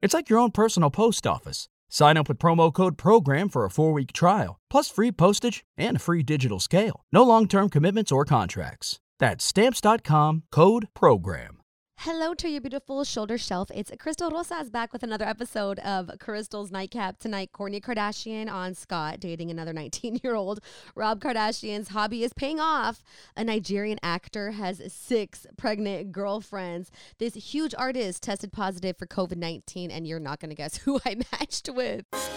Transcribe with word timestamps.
It's 0.00 0.14
like 0.14 0.30
your 0.30 0.38
own 0.38 0.52
personal 0.52 0.90
post 0.90 1.26
office. 1.26 1.68
Sign 1.88 2.16
up 2.16 2.28
with 2.28 2.38
promo 2.38 2.72
code 2.72 2.96
PROGRAM 2.96 3.48
for 3.48 3.64
a 3.64 3.70
four 3.70 3.92
week 3.92 4.12
trial, 4.12 4.60
plus 4.70 4.88
free 4.90 5.10
postage 5.10 5.64
and 5.76 5.96
a 5.96 6.00
free 6.00 6.22
digital 6.22 6.60
scale. 6.60 7.02
No 7.12 7.22
long 7.22 7.48
term 7.48 7.68
commitments 7.68 8.12
or 8.12 8.24
contracts. 8.24 9.00
That's 9.18 9.44
Stamps.com 9.44 10.44
code 10.52 10.88
PROGRAM. 10.94 11.57
Hello 12.02 12.32
to 12.32 12.48
your 12.48 12.60
beautiful 12.60 13.02
shoulder 13.02 13.36
shelf. 13.36 13.72
It's 13.74 13.90
Crystal 13.98 14.30
Rosas 14.30 14.70
back 14.70 14.92
with 14.92 15.02
another 15.02 15.24
episode 15.24 15.80
of 15.80 16.08
Crystal's 16.20 16.70
Nightcap. 16.70 17.18
Tonight, 17.18 17.50
Kourtney 17.52 17.80
Kardashian 17.80 18.48
on 18.48 18.74
Scott 18.74 19.18
dating 19.18 19.50
another 19.50 19.72
19 19.72 20.20
year 20.22 20.36
old. 20.36 20.60
Rob 20.94 21.20
Kardashian's 21.20 21.88
hobby 21.88 22.22
is 22.22 22.32
paying 22.32 22.60
off. 22.60 23.02
A 23.36 23.42
Nigerian 23.42 23.98
actor 24.00 24.52
has 24.52 24.80
six 24.92 25.44
pregnant 25.56 26.12
girlfriends. 26.12 26.92
This 27.18 27.34
huge 27.34 27.74
artist 27.76 28.22
tested 28.22 28.52
positive 28.52 28.96
for 28.96 29.06
COVID 29.06 29.36
19, 29.36 29.90
and 29.90 30.06
you're 30.06 30.20
not 30.20 30.38
going 30.38 30.50
to 30.50 30.54
guess 30.54 30.76
who 30.84 31.00
I 31.04 31.16
matched 31.32 31.68
with. 31.68 32.04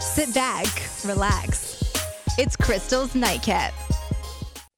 Sit 0.00 0.34
back, 0.34 0.66
relax. 1.04 1.71
It's 2.38 2.56
Crystal's 2.56 3.14
Nightcap. 3.14 3.74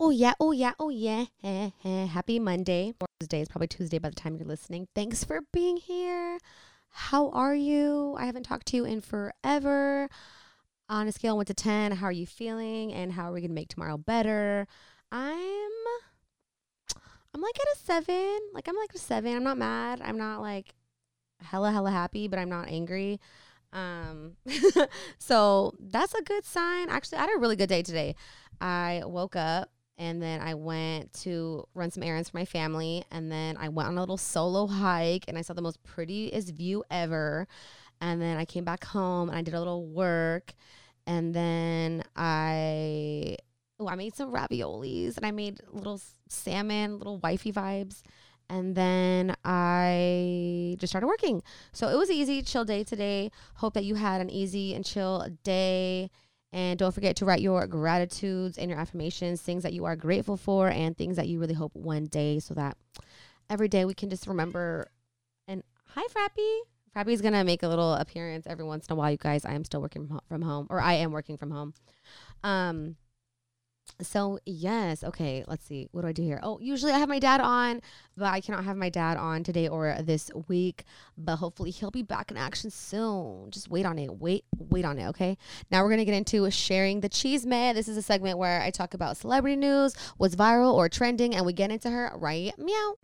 Oh 0.01 0.11
yeah, 0.11 0.35
oh 0.41 0.51
yeah, 0.51 0.73
oh 0.81 0.89
yeah. 0.89 1.27
Eh, 1.45 1.71
eh. 1.85 2.07
Happy 2.07 2.41
Monday. 2.41 2.95
Tuesday 3.21 3.43
is 3.43 3.49
probably 3.49 3.69
Tuesday 3.69 3.99
by 4.01 4.09
the 4.09 4.17
time 4.17 4.37
you're 4.37 4.45
listening. 4.45 4.89
Thanks 4.93 5.23
for 5.23 5.39
being 5.53 5.77
here. 5.77 6.39
How 6.91 7.31
are 7.31 7.55
you? 7.55 8.17
I 8.19 8.27
haven't 8.27 8.43
talked 8.43 8.67
to 8.67 8.77
you 8.77 8.85
in 8.85 9.01
forever. 9.01 10.09
On 10.89 11.07
a 11.07 11.13
scale 11.13 11.35
of 11.35 11.37
one 11.37 11.47
to 11.47 11.55
ten, 11.55 11.93
how 11.93 12.07
are 12.07 12.13
you 12.13 12.27
feeling? 12.27 12.93
And 12.93 13.13
how 13.13 13.31
are 13.31 13.33
we 13.33 13.41
gonna 13.41 13.55
make 13.55 13.69
tomorrow 13.69 13.99
better? 13.99 14.67
I'm 15.13 15.71
I'm 17.33 17.41
like 17.41 17.57
at 17.57 17.77
a 17.77 17.85
seven. 17.85 18.41
Like 18.53 18.67
I'm 18.67 18.77
like 18.77 18.95
a 18.97 18.99
seven. 18.99 19.37
I'm 19.37 19.45
not 19.45 19.59
mad. 19.59 20.01
I'm 20.05 20.19
not 20.19 20.41
like 20.41 20.75
hella 21.41 21.71
hella 21.71 21.93
happy, 21.93 22.27
but 22.27 22.41
I'm 22.41 22.51
not 22.51 22.67
angry. 22.67 23.21
Um, 23.75 24.37
so 25.19 25.75
that's 25.79 26.15
a 26.15 26.23
good 26.23 26.45
sign. 26.45 26.89
Actually, 26.89 27.19
I 27.19 27.23
had 27.23 27.37
a 27.37 27.41
really 27.41 27.57
good 27.57 27.69
day 27.69 27.83
today. 27.83 28.15
I 28.61 29.03
woke 29.05 29.37
up 29.37 29.71
and 29.99 30.23
then 30.23 30.41
I 30.41 30.55
went 30.55 31.13
to 31.23 31.67
run 31.75 31.91
some 31.91 32.03
errands 32.03 32.31
for 32.31 32.37
my 32.37 32.45
family, 32.45 33.05
and 33.13 33.31
then 33.31 33.57
I 33.57 33.69
went 33.69 33.89
on 33.89 33.97
a 33.97 34.01
little 34.01 34.17
solo 34.17 34.67
hike, 34.67 35.25
and 35.29 35.39
I 35.39 35.43
saw 35.43 35.55
the 35.55 35.63
most 35.63 35.83
prettiest 35.85 36.51
view 36.51 36.83
ever. 36.91 37.47
And 38.01 38.21
then 38.21 38.37
I 38.37 38.45
came 38.45 38.65
back 38.65 38.85
home 38.85 39.29
and 39.29 39.39
I 39.39 39.43
did 39.43 39.55
a 39.55 39.59
little 39.59 39.87
work, 39.87 40.53
and 41.07 41.33
then 41.33 42.03
I 42.17 43.37
oh 43.79 43.89
I 43.89 43.95
made 43.95 44.15
some 44.15 44.33
raviolis 44.33 45.17
and 45.17 45.27
I 45.27 45.31
made 45.31 45.61
little 45.71 46.01
salmon, 46.29 46.99
little 46.99 47.19
wifey 47.19 47.53
vibes. 47.53 48.03
And 48.49 48.75
then 48.75 49.37
I 49.45 50.77
just 50.79 50.91
started 50.91 51.07
working. 51.07 51.43
So 51.73 51.89
it 51.89 51.97
was 51.97 52.11
an 52.11 52.17
easy, 52.17 52.43
chill 52.43 52.65
day 52.65 52.85
today. 52.85 53.31
Hope 53.57 53.75
that 53.75 53.85
you 53.85 53.95
had 53.95 54.21
an 54.21 54.31
easy 54.31 54.75
and 54.75 54.85
chill 54.85 55.27
day. 55.43 56.11
And 56.53 56.79
don't 56.79 56.95
forget 56.95 57.17
to 57.17 57.25
write 57.25 57.41
your 57.41 57.67
gratitudes 57.67 58.59
and 58.59 58.71
your 58.71 58.79
affirmations, 58.79 59.41
things 59.41 59.65
that 59.65 59.73
you 59.73 59.87
are 59.87 59.97
grateful 59.97 60.37
for, 60.37 60.69
and 60.69 60.97
things 60.97 61.17
that 61.17 61.27
you 61.27 61.41
really 61.41 61.55
hope 61.55 61.75
one 61.75 62.05
day 62.05 62.39
so 62.39 62.55
that 62.55 62.77
every 63.51 63.67
day 63.67 63.85
we 63.85 63.95
can 63.95 64.09
just 64.09 64.27
remember. 64.27 64.89
And 65.49 65.65
hi, 65.89 66.05
Frappy. 66.05 66.59
Frappy's 66.95 67.21
to 67.21 67.45
make 67.45 67.65
a 67.65 67.69
little 67.69 67.95
appearance 67.95 68.47
every 68.47 68.65
once 68.65 68.87
in 68.87 68.93
a 68.93 68.97
while, 68.97 69.11
you 69.11 69.17
guys. 69.17 69.45
I 69.45 69.55
am 69.55 69.65
still 69.65 69.81
working 69.83 70.21
from 70.29 70.43
home, 70.43 70.69
or 70.71 70.81
I 70.81 70.95
am 70.95 71.11
working 71.11 71.37
from 71.37 71.51
home. 71.51 71.75
Um, 72.45 72.97
so 74.01 74.39
yes, 74.45 75.05
okay. 75.05 75.45
Let's 75.47 75.65
see. 75.65 75.89
What 75.93 76.03
do 76.03 76.09
I 76.09 76.13
do 76.13 76.23
here? 76.23 76.41
Oh, 76.43 76.59
usually 76.61 76.93
I 76.93 76.99
have 76.99 77.09
my 77.09 77.19
dad 77.19 77.41
on, 77.41 77.81
but 78.17 78.27
I 78.27 78.41
cannot 78.41 78.65
have 78.65 78.77
my 78.77 78.89
dad 78.89 79.17
on 79.17 79.45
today 79.45 79.69
or 79.69 79.97
this 80.01 80.31
week. 80.49 80.85
But 81.17 81.37
hopefully 81.37 81.71
he'll 81.71 81.91
be 81.91 82.03
back 82.03 82.31
in 82.31 82.37
action 82.37 82.71
soon. 82.71 83.51
Just 83.51 83.71
wait 83.71 83.87
on 83.87 83.99
it. 83.99 84.19
Wait, 84.19 84.45
wait 84.59 84.85
on 84.85 84.99
it. 84.99 85.07
Okay. 85.09 85.39
Now 85.71 85.83
we're 85.83 85.91
gonna 85.91 86.05
get 86.05 86.15
into 86.15 86.51
sharing 86.51 87.01
the 87.01 87.09
cheese 87.09 87.47
man. 87.47 87.75
This 87.75 87.89
is 87.89 87.97
a 87.97 88.03
segment 88.03 88.39
where 88.39 88.61
I 88.61 88.71
talk 88.71 88.95
about 88.95 89.17
celebrity 89.17 89.57
news, 89.57 89.95
what's 90.17 90.35
viral 90.35 90.75
or 90.75 90.89
trending, 90.89 91.35
and 91.35 91.47
we 91.47 91.53
get 91.53 91.71
into 91.71 91.91
her 91.91 92.13
right 92.17 92.53
meow. 92.59 92.97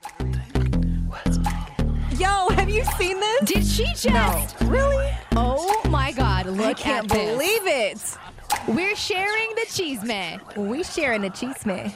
Yo, 2.18 2.48
have 2.50 2.68
you 2.68 2.84
seen 2.98 3.18
this? 3.18 3.40
Did 3.48 3.64
she 3.64 3.84
just? 3.94 4.60
Really? 4.62 5.10
Oh 5.36 5.80
my 5.88 6.12
God! 6.12 6.46
Look 6.46 6.66
I 6.66 6.74
can't 6.74 7.10
at 7.10 7.16
this. 7.16 7.30
believe 7.30 7.66
it. 7.66 8.18
We're 8.68 8.96
sharing 8.96 9.54
the 9.54 9.66
cheese 9.70 10.02
man. 10.02 10.40
We 10.56 10.82
sharing 10.82 11.22
the 11.22 11.30
cheese 11.30 11.64
man. 11.66 11.92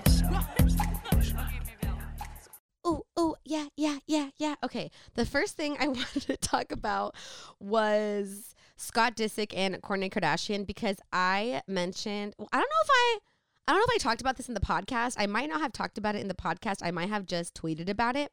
Oh, 2.84 3.04
oh, 3.16 3.36
yeah, 3.44 3.66
yeah, 3.76 3.98
yeah, 4.06 4.30
yeah. 4.36 4.54
Okay. 4.62 4.90
The 5.14 5.24
first 5.24 5.56
thing 5.56 5.76
I 5.80 5.88
wanted 5.88 6.22
to 6.22 6.36
talk 6.36 6.72
about 6.72 7.14
was 7.58 8.54
Scott 8.76 9.16
Disick 9.16 9.52
and 9.56 9.80
Kourtney 9.82 10.12
Kardashian 10.12 10.66
because 10.66 10.96
I 11.12 11.62
mentioned, 11.66 12.34
I 12.38 12.56
don't 12.56 12.60
know 12.60 12.82
if 12.82 12.90
I, 12.90 13.18
I 13.66 13.72
don't 13.72 13.80
know 13.80 13.86
if 13.94 14.00
I 14.00 14.02
talked 14.02 14.20
about 14.20 14.36
this 14.36 14.48
in 14.48 14.54
the 14.54 14.60
podcast. 14.60 15.14
I 15.18 15.26
might 15.26 15.48
not 15.48 15.60
have 15.60 15.72
talked 15.72 15.96
about 15.96 16.14
it 16.14 16.20
in 16.20 16.28
the 16.28 16.34
podcast. 16.34 16.78
I 16.82 16.90
might 16.90 17.08
have 17.08 17.26
just 17.26 17.54
tweeted 17.54 17.88
about 17.88 18.16
it. 18.16 18.32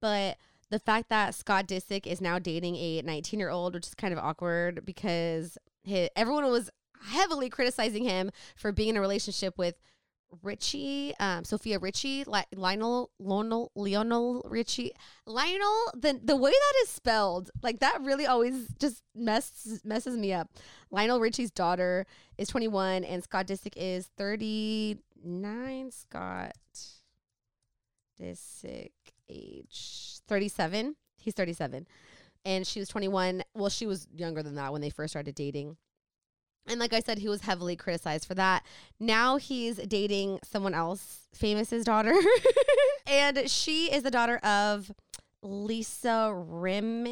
But 0.00 0.36
the 0.70 0.78
fact 0.78 1.08
that 1.10 1.34
Scott 1.34 1.66
Disick 1.66 2.06
is 2.06 2.20
now 2.20 2.38
dating 2.38 2.76
a 2.76 3.02
19 3.02 3.38
year 3.38 3.50
old, 3.50 3.74
which 3.74 3.86
is 3.86 3.94
kind 3.94 4.12
of 4.12 4.18
awkward 4.18 4.84
because 4.84 5.56
hi 5.88 6.10
everyone 6.16 6.44
was 6.50 6.70
heavily 7.06 7.48
criticizing 7.48 8.04
him 8.04 8.30
for 8.56 8.72
being 8.72 8.90
in 8.90 8.96
a 8.96 9.00
relationship 9.00 9.56
with 9.58 9.74
Richie, 10.42 11.14
um, 11.18 11.44
Sofia 11.44 11.78
Richie, 11.78 12.24
Li- 12.24 12.44
Lionel, 12.54 13.10
Lionel, 13.18 13.72
Lionel 13.74 14.42
Richie, 14.48 14.92
Lionel. 15.26 15.92
The 15.94 16.20
the 16.22 16.36
way 16.36 16.50
that 16.50 16.74
is 16.82 16.90
spelled, 16.90 17.50
like 17.62 17.80
that, 17.80 18.00
really 18.02 18.26
always 18.26 18.68
just 18.78 19.02
messes 19.14 19.84
messes 19.84 20.16
me 20.16 20.32
up. 20.32 20.50
Lionel 20.90 21.20
Richie's 21.20 21.50
daughter 21.50 22.06
is 22.36 22.48
21, 22.48 23.04
and 23.04 23.22
Scott 23.22 23.46
Disick 23.46 23.72
is 23.76 24.10
39. 24.18 25.90
Scott 25.90 26.56
Disick 28.20 28.92
age 29.28 30.20
37. 30.28 30.96
He's 31.20 31.34
37, 31.34 31.86
and 32.44 32.66
she 32.66 32.80
was 32.80 32.88
21. 32.88 33.42
Well, 33.54 33.70
she 33.70 33.86
was 33.86 34.06
younger 34.14 34.42
than 34.42 34.56
that 34.56 34.72
when 34.72 34.82
they 34.82 34.90
first 34.90 35.12
started 35.12 35.34
dating. 35.34 35.76
And 36.68 36.80
like 36.80 36.92
I 36.92 37.00
said, 37.00 37.18
he 37.18 37.28
was 37.28 37.42
heavily 37.42 37.76
criticized 37.76 38.26
for 38.26 38.34
that. 38.34 38.64
Now 39.00 39.36
he's 39.36 39.76
dating 39.76 40.40
someone 40.44 40.74
else, 40.74 41.28
famous's 41.34 41.84
daughter. 41.84 42.14
and 43.06 43.48
she 43.50 43.92
is 43.92 44.02
the 44.02 44.10
daughter 44.10 44.36
of 44.38 44.92
Lisa 45.42 46.32
Rim 46.34 47.06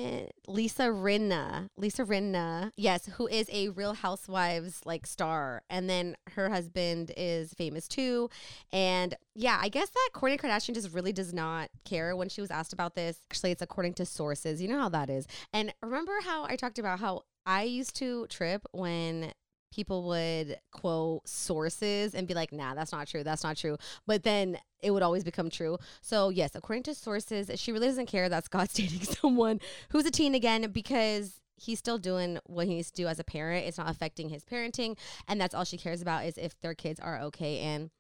Lisa 0.49 0.85
Rinna. 0.85 1.69
Lisa 1.77 2.05
Rinna. 2.05 2.73
Yes, 2.77 3.07
who 3.17 3.29
is 3.29 3.49
a 3.53 3.69
real 3.71 3.95
housewives 3.95 4.81
like 4.85 5.07
star. 5.07 5.63
And 5.71 5.89
then 5.89 6.17
her 6.33 6.51
husband 6.51 7.13
is 7.17 7.55
famous 7.55 7.87
too. 7.87 8.29
And 8.73 9.15
yeah, 9.35 9.59
I 9.61 9.69
guess 9.69 9.91
that 9.91 10.11
Kourtney 10.15 10.41
Kardashian 10.41 10.75
just 10.75 10.93
really 10.93 11.13
does 11.13 11.33
not 11.33 11.71
care 11.85 12.17
when 12.17 12.29
she 12.29 12.41
was 12.41 12.51
asked 12.51 12.73
about 12.73 12.95
this. 12.95 13.19
Actually, 13.31 13.53
it's 13.53 13.63
according 13.63 13.95
to 13.95 14.07
sources. 14.07 14.61
You 14.61 14.69
know 14.69 14.81
how 14.81 14.89
that 14.89 15.09
is. 15.09 15.27
And 15.53 15.73
remember 15.83 16.15
how 16.25 16.45
I 16.45 16.57
talked 16.57 16.79
about 16.79 16.99
how 16.99 17.23
I 17.47 17.63
used 17.63 17.95
to 17.97 18.27
trip 18.27 18.67
when 18.73 19.33
people 19.73 20.05
would 20.09 20.59
quote 20.73 21.27
sources 21.29 22.15
and 22.15 22.27
be 22.27 22.35
like, 22.35 22.53
nah, 22.53 22.75
that's 22.75 22.93
not 22.93 23.09
true. 23.09 23.23
That's 23.23 23.43
not 23.43 23.57
true. 23.57 23.77
But 24.07 24.23
then 24.23 24.59
it 24.83 24.91
would 24.91 25.03
always 25.03 25.25
become 25.25 25.51
true. 25.51 25.79
So, 26.01 26.29
yes, 26.29 26.55
according 26.55 26.85
to 26.85 26.95
sources, 26.95 27.51
she 27.59 27.73
really 27.73 27.87
doesn't 27.87 28.07
care 28.07 28.29
that 28.29 28.45
Scott's 28.45 28.75
dating 28.75 29.03
someone 29.03 29.61
who's 29.91 30.07
a 30.07 30.11
teen 30.11 30.35
again 30.35 30.71
because 30.71 31.41
he's 31.57 31.79
still 31.79 31.99
doing 31.99 32.39
what 32.45 32.67
he 32.67 32.75
needs 32.75 32.91
to 32.91 33.03
do 33.03 33.09
as 33.09 33.19
a 33.19 33.25
parent. 33.25 33.67
It's 33.67 33.79
not 33.79 33.91
affecting 33.91 34.29
his 34.29 34.45
parenting. 34.45 34.97
And 35.27 35.41
that's 35.41 35.55
all 35.55 35.65
she 35.65 35.79
cares 35.79 36.03
about 36.03 36.25
is 36.25 36.39
if 36.39 36.59
their 36.61 36.75
kids 36.75 37.01
are 37.01 37.21
okay. 37.23 37.61
And 37.61 37.91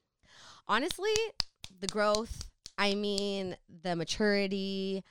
honestly, 0.68 1.14
the 1.80 1.86
growth, 1.88 2.48
I 2.78 2.94
mean, 2.94 3.56
the 3.82 3.96
maturity, 3.96 5.04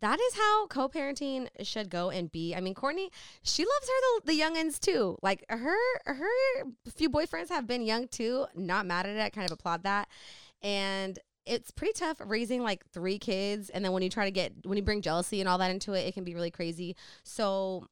that 0.00 0.18
is 0.18 0.34
how 0.34 0.66
co-parenting 0.66 1.48
should 1.62 1.90
go 1.90 2.10
and 2.10 2.30
be. 2.32 2.54
I 2.54 2.60
mean, 2.60 2.74
Kourtney, 2.74 3.08
she 3.42 3.64
loves 3.64 3.88
her 3.88 4.20
the, 4.24 4.32
the 4.32 4.40
youngins 4.40 4.80
too. 4.80 5.18
Like 5.22 5.44
her 5.48 5.76
her 6.06 6.64
few 6.94 7.10
boyfriends 7.10 7.50
have 7.50 7.66
been 7.66 7.82
young 7.82 8.08
too. 8.08 8.46
Not 8.56 8.86
mad 8.86 9.06
at 9.06 9.16
it. 9.16 9.32
Kind 9.32 9.46
of 9.46 9.52
applaud 9.52 9.84
that. 9.84 10.08
And 10.62 11.18
it's 11.44 11.70
pretty 11.70 11.92
tough 11.92 12.20
raising 12.24 12.62
like 12.62 12.86
three 12.92 13.18
kids 13.18 13.68
and 13.68 13.84
then 13.84 13.90
when 13.90 14.02
you 14.02 14.08
try 14.08 14.24
to 14.24 14.30
get 14.30 14.52
when 14.64 14.76
you 14.76 14.82
bring 14.82 15.02
jealousy 15.02 15.40
and 15.40 15.48
all 15.48 15.58
that 15.58 15.70
into 15.70 15.92
it, 15.92 16.06
it 16.06 16.14
can 16.14 16.24
be 16.24 16.34
really 16.34 16.50
crazy. 16.50 16.96
So 17.24 17.86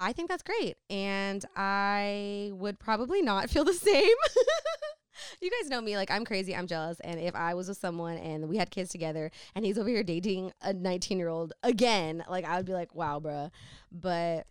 I 0.00 0.14
think 0.14 0.28
that's 0.28 0.42
great. 0.42 0.76
And 0.88 1.44
I 1.54 2.50
would 2.54 2.78
probably 2.78 3.20
not 3.20 3.50
feel 3.50 3.64
the 3.64 3.74
same. 3.74 4.02
you 5.40 5.50
guys 5.50 5.68
know 5.68 5.80
me, 5.80 5.96
like 5.96 6.10
I'm 6.10 6.24
crazy, 6.24 6.54
I'm 6.54 6.66
jealous. 6.66 7.00
And 7.00 7.20
if 7.20 7.34
I 7.34 7.54
was 7.54 7.68
with 7.68 7.78
someone 7.78 8.16
and 8.18 8.48
we 8.48 8.56
had 8.56 8.70
kids 8.70 8.90
together 8.90 9.30
and 9.54 9.64
he's 9.64 9.78
over 9.78 9.88
here 9.88 10.02
dating 10.02 10.52
a 10.62 10.72
19 10.72 11.18
year 11.18 11.28
old 11.28 11.52
again, 11.62 12.24
like 12.28 12.44
I 12.44 12.56
would 12.56 12.66
be 12.66 12.72
like, 12.72 12.94
wow, 12.94 13.20
bruh. 13.20 13.50
But 13.90 14.46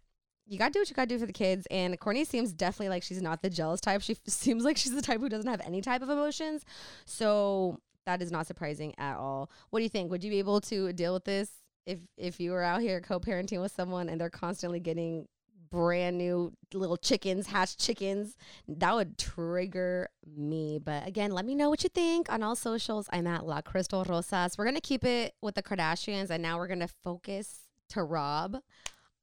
you 0.47 0.57
gotta 0.57 0.71
do 0.71 0.79
what 0.79 0.89
you 0.89 0.95
gotta 0.95 1.07
do 1.07 1.19
for 1.19 1.27
the 1.27 1.33
kids. 1.33 1.67
And 1.69 1.99
Kourtney 1.99 2.25
seems 2.25 2.51
definitely 2.51 2.89
like 2.89 3.03
she's 3.03 3.21
not 3.21 3.41
the 3.41 3.49
jealous 3.49 3.81
type. 3.81 4.01
She 4.01 4.13
f- 4.13 4.19
seems 4.27 4.63
like 4.63 4.77
she's 4.77 4.95
the 4.95 5.01
type 5.01 5.19
who 5.19 5.29
doesn't 5.29 5.49
have 5.49 5.61
any 5.61 5.81
type 5.81 6.01
of 6.01 6.09
emotions. 6.09 6.65
So 7.05 7.79
that 8.05 8.21
is 8.21 8.31
not 8.31 8.47
surprising 8.47 8.93
at 8.97 9.17
all. 9.17 9.51
What 9.69 9.79
do 9.79 9.83
you 9.83 9.89
think? 9.89 10.09
Would 10.09 10.23
you 10.23 10.31
be 10.31 10.39
able 10.39 10.61
to 10.61 10.91
deal 10.93 11.13
with 11.13 11.25
this 11.25 11.49
if 11.85 11.99
if 12.17 12.39
you 12.39 12.51
were 12.51 12.63
out 12.63 12.81
here 12.81 13.01
co-parenting 13.01 13.61
with 13.61 13.71
someone 13.71 14.09
and 14.09 14.19
they're 14.19 14.29
constantly 14.29 14.79
getting 14.79 15.27
brand 15.71 16.17
new 16.17 16.53
little 16.73 16.97
chickens, 16.97 17.47
hatched 17.47 17.79
chickens, 17.79 18.35
that 18.67 18.95
would 18.95 19.17
trigger 19.17 20.09
me. 20.37 20.79
But 20.83 21.07
again, 21.07 21.31
let 21.31 21.45
me 21.45 21.55
know 21.55 21.69
what 21.69 21.83
you 21.83 21.89
think 21.89 22.31
on 22.31 22.43
all 22.43 22.55
socials. 22.55 23.07
I'm 23.11 23.27
at 23.27 23.45
La 23.45 23.61
Crystal 23.61 24.03
Rosas. 24.03 24.57
We're 24.57 24.65
gonna 24.65 24.81
keep 24.81 25.03
it 25.03 25.35
with 25.41 25.55
the 25.55 25.63
Kardashians, 25.63 26.29
and 26.29 26.41
now 26.41 26.57
we're 26.57 26.67
gonna 26.67 26.87
focus 26.87 27.67
to 27.89 28.03
Rob. 28.03 28.57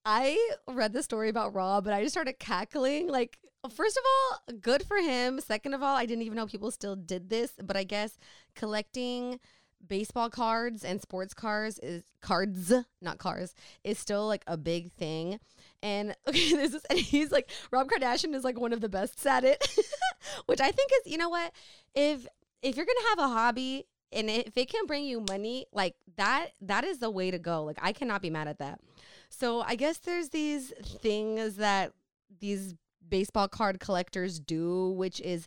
I 0.04 0.54
read 0.69 0.93
the 0.93 1.02
story 1.02 1.28
about 1.28 1.54
Rob, 1.54 1.84
but 1.84 1.93
I 1.93 2.02
just 2.02 2.14
started 2.14 2.38
cackling. 2.38 3.08
Like, 3.08 3.38
first 3.75 3.96
of 3.96 4.04
all, 4.04 4.54
good 4.60 4.84
for 4.84 4.98
him. 4.98 5.40
Second 5.40 5.75
of 5.75 5.82
all, 5.82 5.96
I 5.96 6.06
didn't 6.06 6.22
even 6.22 6.37
know 6.37 6.46
people 6.46 6.70
still 6.70 6.94
did 6.94 7.28
this, 7.28 7.52
but 7.62 7.76
I 7.76 7.82
guess 7.82 8.19
collecting 8.54 9.40
baseball 9.87 10.31
cards 10.31 10.84
and 10.84 11.00
sports 11.00 11.34
cars 11.34 11.78
is 11.78 12.02
cards, 12.20 12.73
not 13.00 13.19
cars, 13.19 13.55
is 13.84 13.99
still 13.99 14.26
like 14.26 14.44
a 14.46 14.56
big 14.56 14.93
thing. 14.93 15.40
And 15.82 16.14
okay, 16.28 16.52
this 16.52 16.75
is 16.75 16.82
and 16.90 16.99
he's 16.99 17.31
like 17.31 17.50
Rob 17.70 17.88
Kardashian 17.88 18.34
is 18.34 18.44
like 18.44 18.58
one 18.58 18.73
of 18.73 18.81
the 18.81 18.88
best 18.88 19.25
at 19.26 19.44
it, 19.44 19.67
which 20.46 20.61
I 20.61 20.70
think 20.70 20.90
is 21.00 21.12
you 21.12 21.19
know 21.19 21.28
what 21.28 21.52
if 21.94 22.26
if 22.62 22.76
you're 22.76 22.87
gonna 22.87 23.08
have 23.11 23.19
a 23.19 23.34
hobby 23.34 23.87
and 24.12 24.31
if 24.31 24.56
it 24.56 24.69
can 24.70 24.87
bring 24.87 25.05
you 25.05 25.25
money 25.28 25.67
like 25.73 25.94
that 26.17 26.49
that 26.61 26.84
is 26.84 26.99
the 26.99 27.11
way 27.11 27.31
to 27.31 27.38
go. 27.38 27.64
Like 27.64 27.79
I 27.82 27.93
cannot 27.93 28.22
be 28.22 28.31
mad 28.31 28.49
at 28.49 28.58
that. 28.58 28.81
So 29.29 29.61
I 29.62 29.75
guess 29.75 29.99
there's 29.99 30.31
these 30.31 30.72
things 31.00 31.56
that 31.56 31.93
these 32.40 32.75
baseball 33.08 33.49
card 33.49 33.81
collectors 33.81 34.38
do, 34.38 34.90
which 34.90 35.20
is 35.20 35.46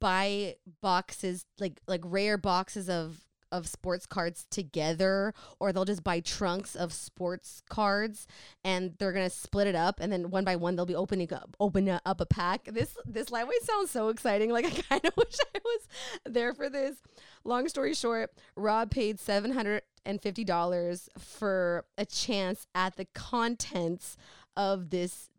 buy 0.00 0.56
boxes 0.80 1.46
like 1.60 1.80
like 1.86 2.00
rare 2.04 2.36
boxes 2.36 2.88
of 2.88 3.24
of 3.50 3.66
sports 3.66 4.06
cards 4.06 4.46
together 4.50 5.32
or 5.58 5.72
they'll 5.72 5.84
just 5.84 6.04
buy 6.04 6.20
trunks 6.20 6.74
of 6.74 6.92
sports 6.92 7.62
cards 7.68 8.26
and 8.64 8.94
they're 8.98 9.12
gonna 9.12 9.30
split 9.30 9.66
it 9.66 9.74
up 9.74 10.00
and 10.00 10.12
then 10.12 10.30
one 10.30 10.44
by 10.44 10.56
one 10.56 10.76
they'll 10.76 10.86
be 10.86 10.94
opening 10.94 11.32
up 11.32 11.56
open 11.60 11.88
up 11.88 12.20
a 12.20 12.26
pack. 12.26 12.64
This 12.64 12.96
this 13.04 13.30
lightweight 13.30 13.62
sounds 13.62 13.90
so 13.90 14.08
exciting 14.08 14.50
like 14.50 14.66
i 14.66 14.70
kind 14.70 15.04
of 15.04 15.16
wish 15.16 15.36
i 15.54 15.58
was 15.64 15.88
there 16.24 16.54
for 16.54 16.68
this. 16.68 16.96
Long 17.44 17.68
story 17.68 17.94
short 17.94 18.30
rob 18.56 18.90
paid 18.90 19.20
750 19.20 20.44
dollars 20.44 21.08
for 21.18 21.84
a 21.96 22.06
chance 22.06 22.66
at 22.74 22.96
the 22.96 23.06
contents 23.14 24.16
of 24.56 24.90
this 24.90 25.30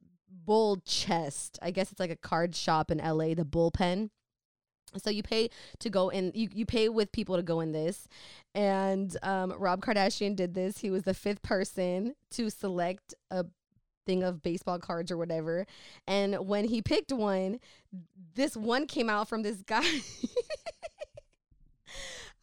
bull 0.46 0.78
chest. 0.86 1.60
I 1.62 1.72
guess 1.72 1.92
it's 1.92 2.00
like 2.00 2.12
a 2.12 2.16
card 2.16 2.56
shop 2.56 2.92
in 2.92 3.00
la 3.00 3.34
the 3.34 3.46
bullpen 3.46 4.10
so 4.98 5.10
you 5.10 5.24
pay 5.24 5.50
to 5.80 5.90
go 5.90 6.10
in 6.10 6.32
you, 6.34 6.50
you 6.52 6.66
pay 6.66 6.90
with 6.90 7.12
people 7.12 7.36
to 7.36 7.44
go 7.44 7.60
in 7.60 7.72
this 7.72 8.08
and 8.56 9.18
um, 9.24 9.54
rob 9.58 9.82
kardashian 9.82 10.36
did 10.36 10.54
this 10.54 10.80
he 10.80 10.90
was 10.90 11.04
the 11.04 11.14
fifth 11.14 11.42
person 11.42 12.16
to 12.32 12.50
select 12.50 13.14
a 13.32 13.46
thing 14.06 14.24
of 14.24 14.42
baseball 14.42 14.80
cards 14.80 15.12
or 15.12 15.18
whatever 15.18 15.68
and 16.08 16.48
when 16.48 16.66
he 16.66 16.82
picked 16.82 17.12
one 17.12 17.60
this 18.36 18.58
one 18.58 18.88
came 18.88 19.10
out 19.10 19.28
from 19.28 19.44
this 19.44 19.62
guy 19.62 19.84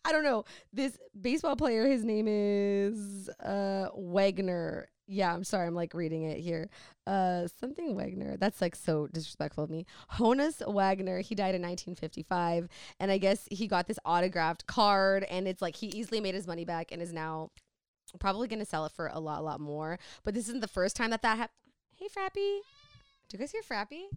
I 0.06 0.12
don't 0.12 0.22
know. 0.22 0.44
This 0.72 0.96
baseball 1.20 1.56
player, 1.56 1.84
his 1.84 2.04
name 2.04 2.26
is 2.28 3.28
uh 3.40 3.88
Wagner. 3.92 4.88
Yeah, 5.08 5.32
I'm 5.32 5.44
sorry, 5.44 5.68
I'm 5.68 5.74
like 5.74 5.94
reading 5.94 6.24
it 6.24 6.38
here. 6.38 6.68
Uh 7.06 7.46
something 7.60 7.94
Wagner. 7.94 8.36
That's 8.36 8.60
like 8.60 8.74
so 8.74 9.06
disrespectful 9.06 9.64
of 9.64 9.70
me. 9.70 9.86
Honus 10.14 10.60
Wagner, 10.66 11.20
he 11.20 11.34
died 11.34 11.54
in 11.54 11.62
1955 11.62 12.68
and 12.98 13.10
I 13.10 13.18
guess 13.18 13.46
he 13.50 13.68
got 13.68 13.86
this 13.86 13.98
autographed 14.04 14.66
card 14.66 15.24
and 15.24 15.46
it's 15.46 15.62
like 15.62 15.76
he 15.76 15.86
easily 15.88 16.20
made 16.20 16.34
his 16.34 16.46
money 16.46 16.64
back 16.64 16.90
and 16.90 17.00
is 17.00 17.12
now 17.12 17.50
probably 18.18 18.48
to 18.48 18.64
sell 18.64 18.84
it 18.86 18.92
for 18.92 19.08
a 19.12 19.20
lot 19.20 19.44
lot 19.44 19.60
more. 19.60 19.98
But 20.24 20.34
this 20.34 20.48
isn't 20.48 20.60
the 20.60 20.68
first 20.68 20.96
time 20.96 21.10
that 21.10 21.22
that 21.22 21.38
happened. 21.38 21.52
Hey 21.96 22.08
Frappy. 22.08 22.60
Do 23.28 23.34
you 23.36 23.38
guys 23.38 23.52
hear 23.52 23.62
Frappy? 23.62 24.08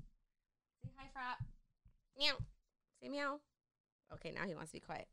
Say 0.84 0.92
hi 0.98 1.06
Frapp. 1.16 1.46
Meow. 2.18 2.34
Say 3.02 3.10
meow. 3.10 3.40
Okay, 4.14 4.32
now 4.32 4.46
he 4.48 4.56
wants 4.56 4.72
to 4.72 4.78
be 4.78 4.80
quiet. 4.80 5.08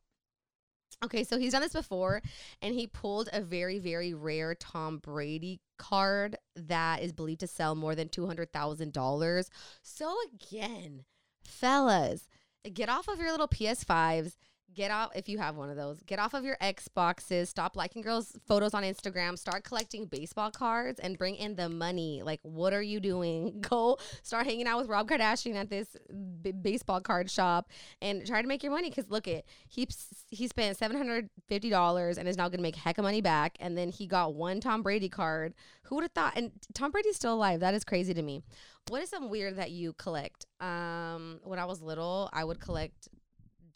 Okay, 1.04 1.24
so 1.24 1.38
he's 1.38 1.52
done 1.52 1.62
this 1.62 1.74
before 1.74 2.22
and 2.62 2.74
he 2.74 2.86
pulled 2.86 3.28
a 3.32 3.40
very, 3.40 3.78
very 3.78 4.14
rare 4.14 4.54
Tom 4.54 4.98
Brady 4.98 5.60
card 5.78 6.36
that 6.54 7.02
is 7.02 7.12
believed 7.12 7.40
to 7.40 7.46
sell 7.46 7.74
more 7.74 7.94
than 7.94 8.08
$200,000. 8.08 9.48
So, 9.82 10.16
again, 10.32 11.04
fellas, 11.44 12.28
get 12.72 12.88
off 12.88 13.08
of 13.08 13.18
your 13.18 13.30
little 13.30 13.48
PS5s. 13.48 14.36
Get 14.74 14.90
off 14.90 15.10
if 15.14 15.28
you 15.28 15.38
have 15.38 15.56
one 15.56 15.70
of 15.70 15.76
those. 15.76 16.02
Get 16.02 16.18
off 16.18 16.34
of 16.34 16.44
your 16.44 16.56
Xboxes. 16.60 17.46
Stop 17.46 17.76
liking 17.76 18.02
girls' 18.02 18.36
photos 18.46 18.74
on 18.74 18.82
Instagram. 18.82 19.38
Start 19.38 19.64
collecting 19.64 20.04
baseball 20.04 20.50
cards 20.50 21.00
and 21.00 21.16
bring 21.16 21.34
in 21.36 21.54
the 21.56 21.68
money. 21.68 22.20
Like, 22.22 22.40
what 22.42 22.74
are 22.74 22.82
you 22.82 23.00
doing? 23.00 23.60
Go 23.70 23.96
start 24.22 24.44
hanging 24.44 24.66
out 24.66 24.78
with 24.78 24.88
Rob 24.88 25.08
Kardashian 25.08 25.54
at 25.54 25.70
this 25.70 25.96
b- 26.42 26.52
baseball 26.52 27.00
card 27.00 27.30
shop 27.30 27.70
and 28.02 28.26
try 28.26 28.42
to 28.42 28.48
make 28.48 28.62
your 28.62 28.72
money. 28.72 28.90
Because 28.90 29.08
look, 29.08 29.26
it 29.26 29.46
he 29.68 29.88
he 30.28 30.46
spent 30.46 30.76
seven 30.76 30.96
hundred 30.96 31.30
fifty 31.48 31.70
dollars 31.70 32.18
and 32.18 32.28
is 32.28 32.36
now 32.36 32.48
going 32.48 32.58
to 32.58 32.62
make 32.62 32.76
heck 32.76 32.98
of 32.98 33.04
money 33.04 33.22
back. 33.22 33.56
And 33.60 33.78
then 33.78 33.88
he 33.88 34.06
got 34.06 34.34
one 34.34 34.60
Tom 34.60 34.82
Brady 34.82 35.08
card. 35.08 35.54
Who 35.84 35.94
would 35.94 36.02
have 36.02 36.12
thought? 36.12 36.34
And 36.36 36.50
Tom 36.74 36.90
Brady's 36.90 37.16
still 37.16 37.34
alive. 37.34 37.60
That 37.60 37.74
is 37.74 37.84
crazy 37.84 38.12
to 38.12 38.22
me. 38.22 38.42
What 38.88 39.02
is 39.02 39.08
some 39.08 39.30
weird 39.30 39.56
that 39.56 39.70
you 39.70 39.94
collect? 39.94 40.46
Um, 40.60 41.40
when 41.44 41.58
I 41.58 41.64
was 41.64 41.80
little, 41.80 42.28
I 42.32 42.44
would 42.44 42.60
collect 42.60 43.08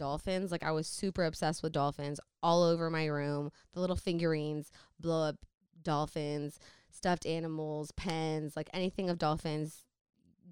dolphins. 0.01 0.51
Like 0.51 0.65
I 0.65 0.73
was 0.73 0.87
super 0.87 1.25
obsessed 1.25 1.63
with 1.63 1.73
dolphins 1.73 2.19
all 2.43 2.63
over 2.63 2.89
my 2.89 3.05
room. 3.05 3.53
The 3.75 3.81
little 3.81 3.97
figurines, 3.97 4.73
blow 4.99 5.29
up 5.29 5.37
dolphins, 5.83 6.59
stuffed 6.91 7.27
animals, 7.27 7.93
pens, 7.93 8.57
like 8.57 8.71
anything 8.73 9.11
of 9.11 9.19
dolphins. 9.19 9.85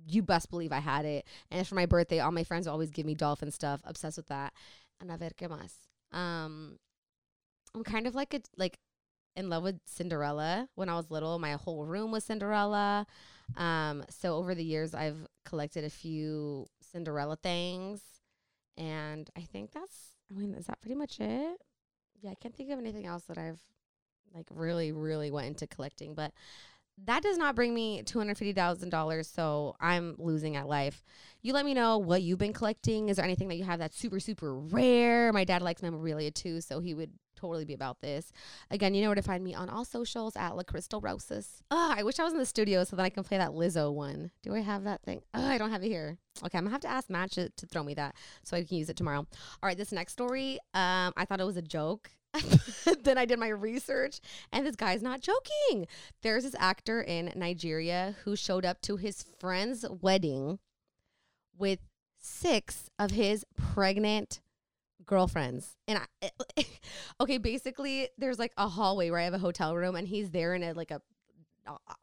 You 0.06 0.22
best 0.22 0.50
believe 0.50 0.70
I 0.70 0.80
had 0.80 1.06
it. 1.06 1.26
And 1.50 1.66
for 1.66 1.74
my 1.74 1.86
birthday, 1.86 2.20
all 2.20 2.30
my 2.30 2.44
friends 2.44 2.66
always 2.66 2.90
give 2.90 3.06
me 3.06 3.14
dolphin 3.14 3.50
stuff. 3.50 3.80
Obsessed 3.84 4.18
with 4.18 4.28
that. 4.28 4.52
And 5.00 5.10
a 5.10 5.16
ver 5.16 5.30
qué 5.30 5.48
más. 5.48 5.72
Um, 6.16 6.78
I'm 7.74 7.84
kind 7.84 8.06
of 8.06 8.14
like 8.14 8.34
a 8.34 8.40
like 8.58 8.78
in 9.34 9.48
love 9.48 9.62
with 9.62 9.80
Cinderella. 9.86 10.68
When 10.74 10.90
I 10.90 10.94
was 10.94 11.10
little, 11.10 11.38
my 11.38 11.52
whole 11.52 11.86
room 11.86 12.10
was 12.10 12.24
Cinderella. 12.24 13.06
Um, 13.56 14.04
so 14.10 14.36
over 14.36 14.54
the 14.54 14.64
years, 14.64 14.94
I've 14.94 15.26
collected 15.46 15.84
a 15.84 15.90
few 15.90 16.66
Cinderella 16.82 17.36
things. 17.36 18.02
And 18.78 19.28
I 19.36 19.40
think 19.40 19.72
that's, 19.72 20.12
I 20.30 20.38
mean, 20.38 20.54
is 20.54 20.66
that 20.66 20.80
pretty 20.80 20.94
much 20.94 21.18
it? 21.20 21.58
Yeah, 22.22 22.30
I 22.30 22.34
can't 22.34 22.54
think 22.54 22.70
of 22.70 22.78
anything 22.78 23.06
else 23.06 23.24
that 23.24 23.36
I've 23.36 23.60
like 24.34 24.46
really, 24.50 24.92
really 24.92 25.30
went 25.30 25.48
into 25.48 25.66
collecting. 25.66 26.14
But 26.14 26.32
that 27.04 27.22
does 27.22 27.38
not 27.38 27.54
bring 27.54 27.74
me 27.74 28.02
$250,000. 28.02 29.34
So 29.34 29.76
I'm 29.80 30.14
losing 30.18 30.56
at 30.56 30.68
life. 30.68 31.04
You 31.42 31.52
let 31.52 31.64
me 31.64 31.74
know 31.74 31.98
what 31.98 32.22
you've 32.22 32.38
been 32.38 32.52
collecting. 32.52 33.08
Is 33.08 33.16
there 33.16 33.24
anything 33.24 33.48
that 33.48 33.56
you 33.56 33.64
have 33.64 33.78
that's 33.80 33.98
super, 33.98 34.20
super 34.20 34.54
rare? 34.54 35.32
My 35.32 35.44
dad 35.44 35.62
likes 35.62 35.82
memorabilia 35.82 36.30
too. 36.30 36.60
So 36.60 36.80
he 36.80 36.94
would 36.94 37.10
totally 37.38 37.64
be 37.64 37.74
about 37.74 38.00
this. 38.00 38.32
Again, 38.70 38.94
you 38.94 39.02
know 39.02 39.08
where 39.08 39.14
to 39.16 39.22
find 39.22 39.44
me 39.44 39.54
on 39.54 39.68
all 39.68 39.84
socials 39.84 40.36
at 40.36 40.56
La 40.56 40.62
Crystal 40.62 41.00
Rosas. 41.00 41.62
Oh, 41.70 41.94
I 41.96 42.02
wish 42.02 42.18
I 42.18 42.24
was 42.24 42.32
in 42.32 42.38
the 42.38 42.46
studio 42.46 42.84
so 42.84 42.96
that 42.96 43.02
I 43.02 43.10
can 43.10 43.24
play 43.24 43.38
that 43.38 43.50
Lizzo 43.50 43.92
one. 43.92 44.30
Do 44.42 44.54
I 44.54 44.60
have 44.60 44.84
that 44.84 45.02
thing? 45.02 45.22
Oh, 45.34 45.46
I 45.46 45.58
don't 45.58 45.70
have 45.70 45.82
it 45.82 45.88
here. 45.88 46.18
Okay, 46.44 46.58
I'm 46.58 46.64
gonna 46.64 46.72
have 46.72 46.80
to 46.82 46.88
ask 46.88 47.10
Matt 47.10 47.32
to, 47.32 47.48
to 47.48 47.66
throw 47.66 47.82
me 47.82 47.94
that 47.94 48.14
so 48.44 48.56
I 48.56 48.64
can 48.64 48.76
use 48.76 48.88
it 48.88 48.96
tomorrow. 48.96 49.26
All 49.62 49.66
right, 49.66 49.76
this 49.76 49.92
next 49.92 50.12
story, 50.12 50.58
um, 50.74 51.12
I 51.16 51.24
thought 51.24 51.40
it 51.40 51.46
was 51.46 51.56
a 51.56 51.62
joke. 51.62 52.10
then 53.02 53.16
I 53.16 53.24
did 53.24 53.38
my 53.38 53.48
research, 53.48 54.20
and 54.52 54.66
this 54.66 54.76
guy's 54.76 55.02
not 55.02 55.20
joking. 55.20 55.86
There's 56.22 56.44
this 56.44 56.54
actor 56.58 57.00
in 57.00 57.32
Nigeria 57.34 58.16
who 58.24 58.36
showed 58.36 58.64
up 58.64 58.82
to 58.82 58.96
his 58.96 59.24
friend's 59.40 59.86
wedding 59.88 60.58
with 61.56 61.80
six 62.20 62.90
of 62.98 63.12
his 63.12 63.46
pregnant 63.56 64.40
girlfriends. 65.08 65.74
And 65.88 65.98
I, 66.22 66.30
okay, 67.20 67.38
basically, 67.38 68.08
there's 68.16 68.38
like 68.38 68.52
a 68.56 68.68
hallway 68.68 69.10
where 69.10 69.18
I 69.18 69.24
have 69.24 69.34
a 69.34 69.38
hotel 69.38 69.74
room, 69.74 69.96
and 69.96 70.06
he's 70.06 70.30
there 70.30 70.54
in 70.54 70.62
a 70.62 70.72
like 70.72 70.92
a 70.92 71.02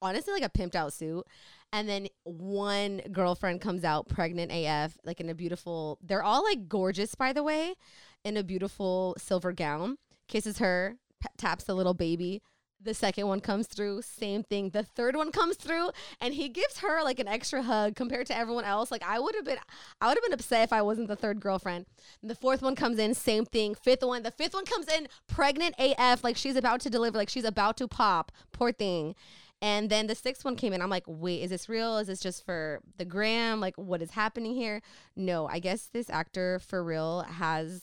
honestly 0.01 0.33
like 0.33 0.43
a 0.43 0.49
pimped 0.49 0.75
out 0.75 0.93
suit. 0.93 1.25
And 1.71 1.89
then 1.89 2.07
one 2.23 3.01
girlfriend 3.11 3.61
comes 3.61 3.83
out 3.83 4.07
pregnant 4.07 4.51
AF, 4.51 4.97
like 5.03 5.19
in 5.19 5.29
a 5.29 5.35
beautiful, 5.35 5.99
they're 6.01 6.23
all 6.23 6.43
like 6.43 6.69
gorgeous, 6.69 7.15
by 7.15 7.33
the 7.33 7.43
way, 7.43 7.75
in 8.23 8.37
a 8.37 8.43
beautiful 8.43 9.15
silver 9.17 9.51
gown. 9.51 9.97
Kisses 10.27 10.59
her, 10.59 10.97
p- 11.21 11.27
taps 11.37 11.65
the 11.65 11.73
little 11.73 11.93
baby. 11.93 12.41
The 12.81 12.93
second 12.93 13.27
one 13.27 13.39
comes 13.39 13.67
through, 13.67 14.03
same 14.03 14.43
thing. 14.43 14.69
The 14.69 14.83
third 14.83 15.15
one 15.15 15.31
comes 15.31 15.55
through, 15.55 15.89
and 16.21 16.33
he 16.33 16.49
gives 16.49 16.79
her 16.79 17.03
like 17.03 17.19
an 17.19 17.27
extra 17.27 17.63
hug 17.63 17.95
compared 17.95 18.27
to 18.27 18.37
everyone 18.37 18.65
else. 18.65 18.91
Like 18.91 19.03
I 19.03 19.19
would 19.19 19.33
have 19.33 19.45
been, 19.45 19.57
I 20.01 20.07
would 20.07 20.17
have 20.17 20.23
been 20.23 20.33
upset 20.33 20.65
if 20.65 20.73
I 20.73 20.81
wasn't 20.81 21.07
the 21.07 21.15
third 21.15 21.39
girlfriend. 21.39 21.85
And 22.21 22.29
the 22.29 22.35
fourth 22.35 22.61
one 22.61 22.75
comes 22.75 22.99
in, 22.99 23.13
same 23.13 23.45
thing. 23.45 23.75
Fifth 23.75 24.03
one, 24.03 24.23
the 24.23 24.31
fifth 24.31 24.53
one 24.53 24.65
comes 24.65 24.87
in, 24.87 25.07
pregnant 25.27 25.75
AF, 25.79 26.23
like 26.23 26.37
she's 26.37 26.55
about 26.55 26.81
to 26.81 26.89
deliver, 26.89 27.17
like 27.17 27.29
she's 27.29 27.45
about 27.45 27.77
to 27.77 27.87
pop. 27.87 28.31
Poor 28.51 28.71
thing. 28.71 29.15
And 29.61 29.89
then 29.89 30.07
the 30.07 30.15
sixth 30.15 30.45
one 30.45 30.55
came 30.55 30.73
in. 30.73 30.81
I'm 30.81 30.89
like, 30.89 31.05
wait, 31.07 31.41
is 31.41 31.49
this 31.49 31.69
real? 31.69 31.97
Is 31.97 32.07
this 32.07 32.19
just 32.19 32.45
for 32.45 32.81
the 32.97 33.05
gram? 33.05 33.59
Like, 33.59 33.75
what 33.77 34.01
is 34.01 34.11
happening 34.11 34.53
here? 34.53 34.81
No, 35.15 35.47
I 35.47 35.59
guess 35.59 35.89
this 35.91 36.09
actor 36.09 36.59
for 36.59 36.83
real 36.83 37.21
has 37.21 37.81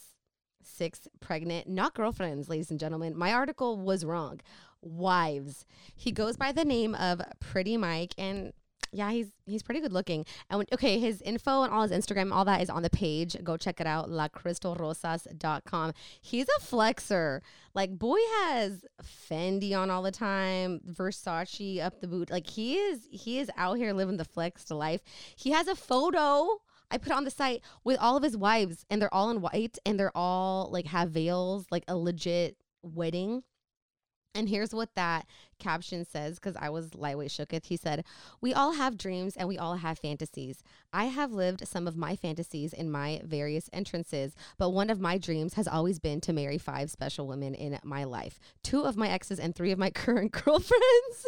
six 0.63 1.09
pregnant, 1.21 1.69
not 1.69 1.95
girlfriends, 1.95 2.49
ladies 2.49 2.71
and 2.71 2.79
gentlemen. 2.79 3.17
My 3.17 3.33
article 3.33 3.79
was 3.79 4.05
wrong. 4.05 4.41
Wives. 4.83 5.65
He 5.95 6.13
goes 6.13 6.37
by 6.37 6.53
the 6.53 6.65
name 6.65 6.95
of 6.95 7.23
Pretty 7.41 7.77
Mike, 7.77 8.15
and 8.19 8.53
yeah, 8.93 9.11
he's 9.11 9.33
he's 9.47 9.63
pretty 9.63 9.81
good 9.81 9.93
looking. 9.93 10.27
And 10.51 10.59
when, 10.59 10.67
okay, 10.73 10.99
his 10.99 11.23
info 11.23 11.63
and 11.63 11.73
all 11.73 11.87
his 11.87 11.93
Instagram, 11.93 12.33
all 12.33 12.45
that 12.45 12.61
is 12.61 12.69
on 12.69 12.83
the 12.83 12.91
page. 12.91 13.37
Go 13.43 13.57
check 13.57 13.81
it 13.81 13.87
out, 13.87 14.11
lacrystalrosas.com. 14.11 15.93
He's 16.21 16.47
a 16.59 16.61
flexer. 16.61 17.41
Like 17.75 17.99
boy 17.99 18.19
has 18.43 18.85
Fendi 19.03 19.75
on 19.75 19.91
all 19.91 20.03
the 20.03 20.11
time, 20.11 20.81
Versace 20.87 21.83
up 21.83 22.01
the 22.01 22.07
boot. 22.07 22.31
Like 22.31 22.47
he 22.47 22.77
is 22.77 23.09
he 23.11 23.39
is 23.39 23.51
out 23.57 23.79
here 23.79 23.95
living 23.95 24.19
the 24.19 24.27
flexed 24.27 24.71
life. 24.71 25.01
He 25.37 25.53
has 25.53 25.69
a 25.69 25.75
photo 25.75 26.61
I 26.91 26.99
put 26.99 27.13
on 27.13 27.25
the 27.25 27.31
site 27.31 27.63
with 27.85 27.99
all 27.99 28.19
of 28.19 28.23
his 28.23 28.37
wives 28.37 28.85
and 28.91 29.01
they're 29.01 29.13
all 29.15 29.31
in 29.31 29.41
white 29.41 29.79
and 29.87 29.99
they're 29.99 30.15
all 30.15 30.69
like 30.71 30.87
have 30.87 31.11
veils, 31.11 31.65
like 31.71 31.85
a 31.89 31.97
legit 31.97 32.59
wedding. 32.83 33.43
And 34.35 34.49
here's 34.49 34.75
what 34.75 34.95
that 34.95 35.27
caption 35.59 36.05
says 36.05 36.37
because 36.37 36.57
I 36.57 36.71
was 36.71 36.95
lightweight 36.95 37.31
shooketh. 37.31 37.67
He 37.67 37.77
said, 37.77 38.05
We 38.41 38.55
all 38.55 38.73
have 38.73 38.97
dreams 38.97 39.37
and 39.37 39.47
we 39.47 39.59
all 39.59 39.77
have 39.77 39.99
fantasies. 39.99 40.63
I 40.93 41.07
have 41.07 41.33
lived 41.33 41.69
some 41.69 41.87
of 41.87 41.97
my 41.97 42.17
fantasies 42.17 42.73
in 42.73 42.91
my 42.91 43.21
various 43.25 43.69
entrances, 43.73 44.35
but 44.59 44.71
one 44.71 44.89
of 44.91 45.01
my 45.01 45.19
dreams 45.19 45.55
has 45.55 45.69
always 45.69 45.99
been 45.99 46.21
to 46.23 46.33
marry 46.33 46.59
five 46.59 46.91
special 46.91 47.27
women 47.27 47.55
in 47.55 47.79
my 47.85 48.05
life 48.05 48.39
two 48.63 48.83
of 48.83 48.97
my 48.97 49.09
exes 49.09 49.39
and 49.39 49.55
three 49.55 49.71
of 49.71 49.79
my 49.79 49.91
current 50.03 50.33
girlfriends. 50.33 51.27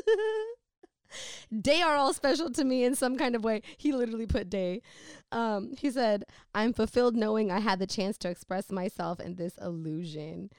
they 1.51 1.83
are 1.83 1.97
all 1.97 2.13
special 2.13 2.51
to 2.51 2.65
me 2.65 2.85
in 2.85 2.95
some 2.95 3.17
kind 3.17 3.35
of 3.37 3.45
way. 3.45 3.63
He 3.77 3.93
literally 3.93 4.27
put 4.27 4.51
day. 4.51 4.83
Um, 5.33 5.75
he 5.79 5.91
said, 5.91 6.25
I'm 6.55 6.73
fulfilled 6.73 7.17
knowing 7.17 7.51
I 7.51 7.61
had 7.61 7.79
the 7.79 7.87
chance 7.87 8.19
to 8.19 8.31
express 8.31 8.71
myself 8.71 9.21
in 9.21 9.37
this 9.37 9.57
illusion. 9.59 10.51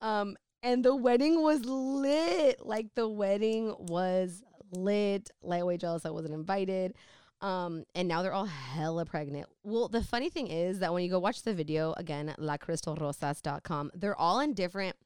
Um, 0.00 0.36
and 0.62 0.84
the 0.84 0.94
wedding 0.94 1.42
was 1.42 1.64
lit. 1.64 2.64
Like 2.64 2.94
the 2.94 3.08
wedding 3.08 3.74
was 3.78 4.42
lit. 4.72 5.30
Lightweight 5.42 5.80
jealous 5.80 6.06
I 6.06 6.10
wasn't 6.10 6.34
invited. 6.34 6.94
Um, 7.40 7.84
and 7.96 8.06
now 8.06 8.22
they're 8.22 8.32
all 8.32 8.46
hella 8.46 9.04
pregnant. 9.04 9.48
Well, 9.64 9.88
the 9.88 10.02
funny 10.02 10.30
thing 10.30 10.46
is 10.46 10.78
that 10.78 10.94
when 10.94 11.02
you 11.02 11.10
go 11.10 11.18
watch 11.18 11.42
the 11.42 11.52
video 11.52 11.92
again, 11.96 12.34
lacrystalrosas.com, 12.38 13.90
they're 13.94 14.18
all 14.18 14.38
in 14.40 14.54
different 14.54 14.96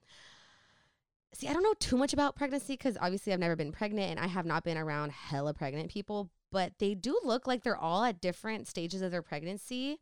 See, 1.37 1.49
I 1.49 1.53
don't 1.53 1.63
know 1.63 1.75
too 1.79 1.99
much 1.99 2.15
about 2.15 2.35
pregnancy 2.35 2.75
because 2.75 2.97
obviously 2.99 3.31
I've 3.31 3.41
never 3.41 3.57
been 3.57 3.71
pregnant 3.71 4.11
and 4.11 4.19
I 4.19 4.27
have 4.27 4.47
not 4.47 4.65
been 4.65 4.79
around 4.79 5.13
hella 5.13 5.53
pregnant 5.53 5.91
people, 5.91 6.31
but 6.51 6.73
they 6.79 6.95
do 6.95 7.21
look 7.25 7.47
like 7.47 7.63
they're 7.63 7.77
all 7.77 8.05
at 8.05 8.23
different 8.23 8.67
stages 8.69 9.03
of 9.03 9.11
their 9.11 9.21
pregnancy. 9.21 9.99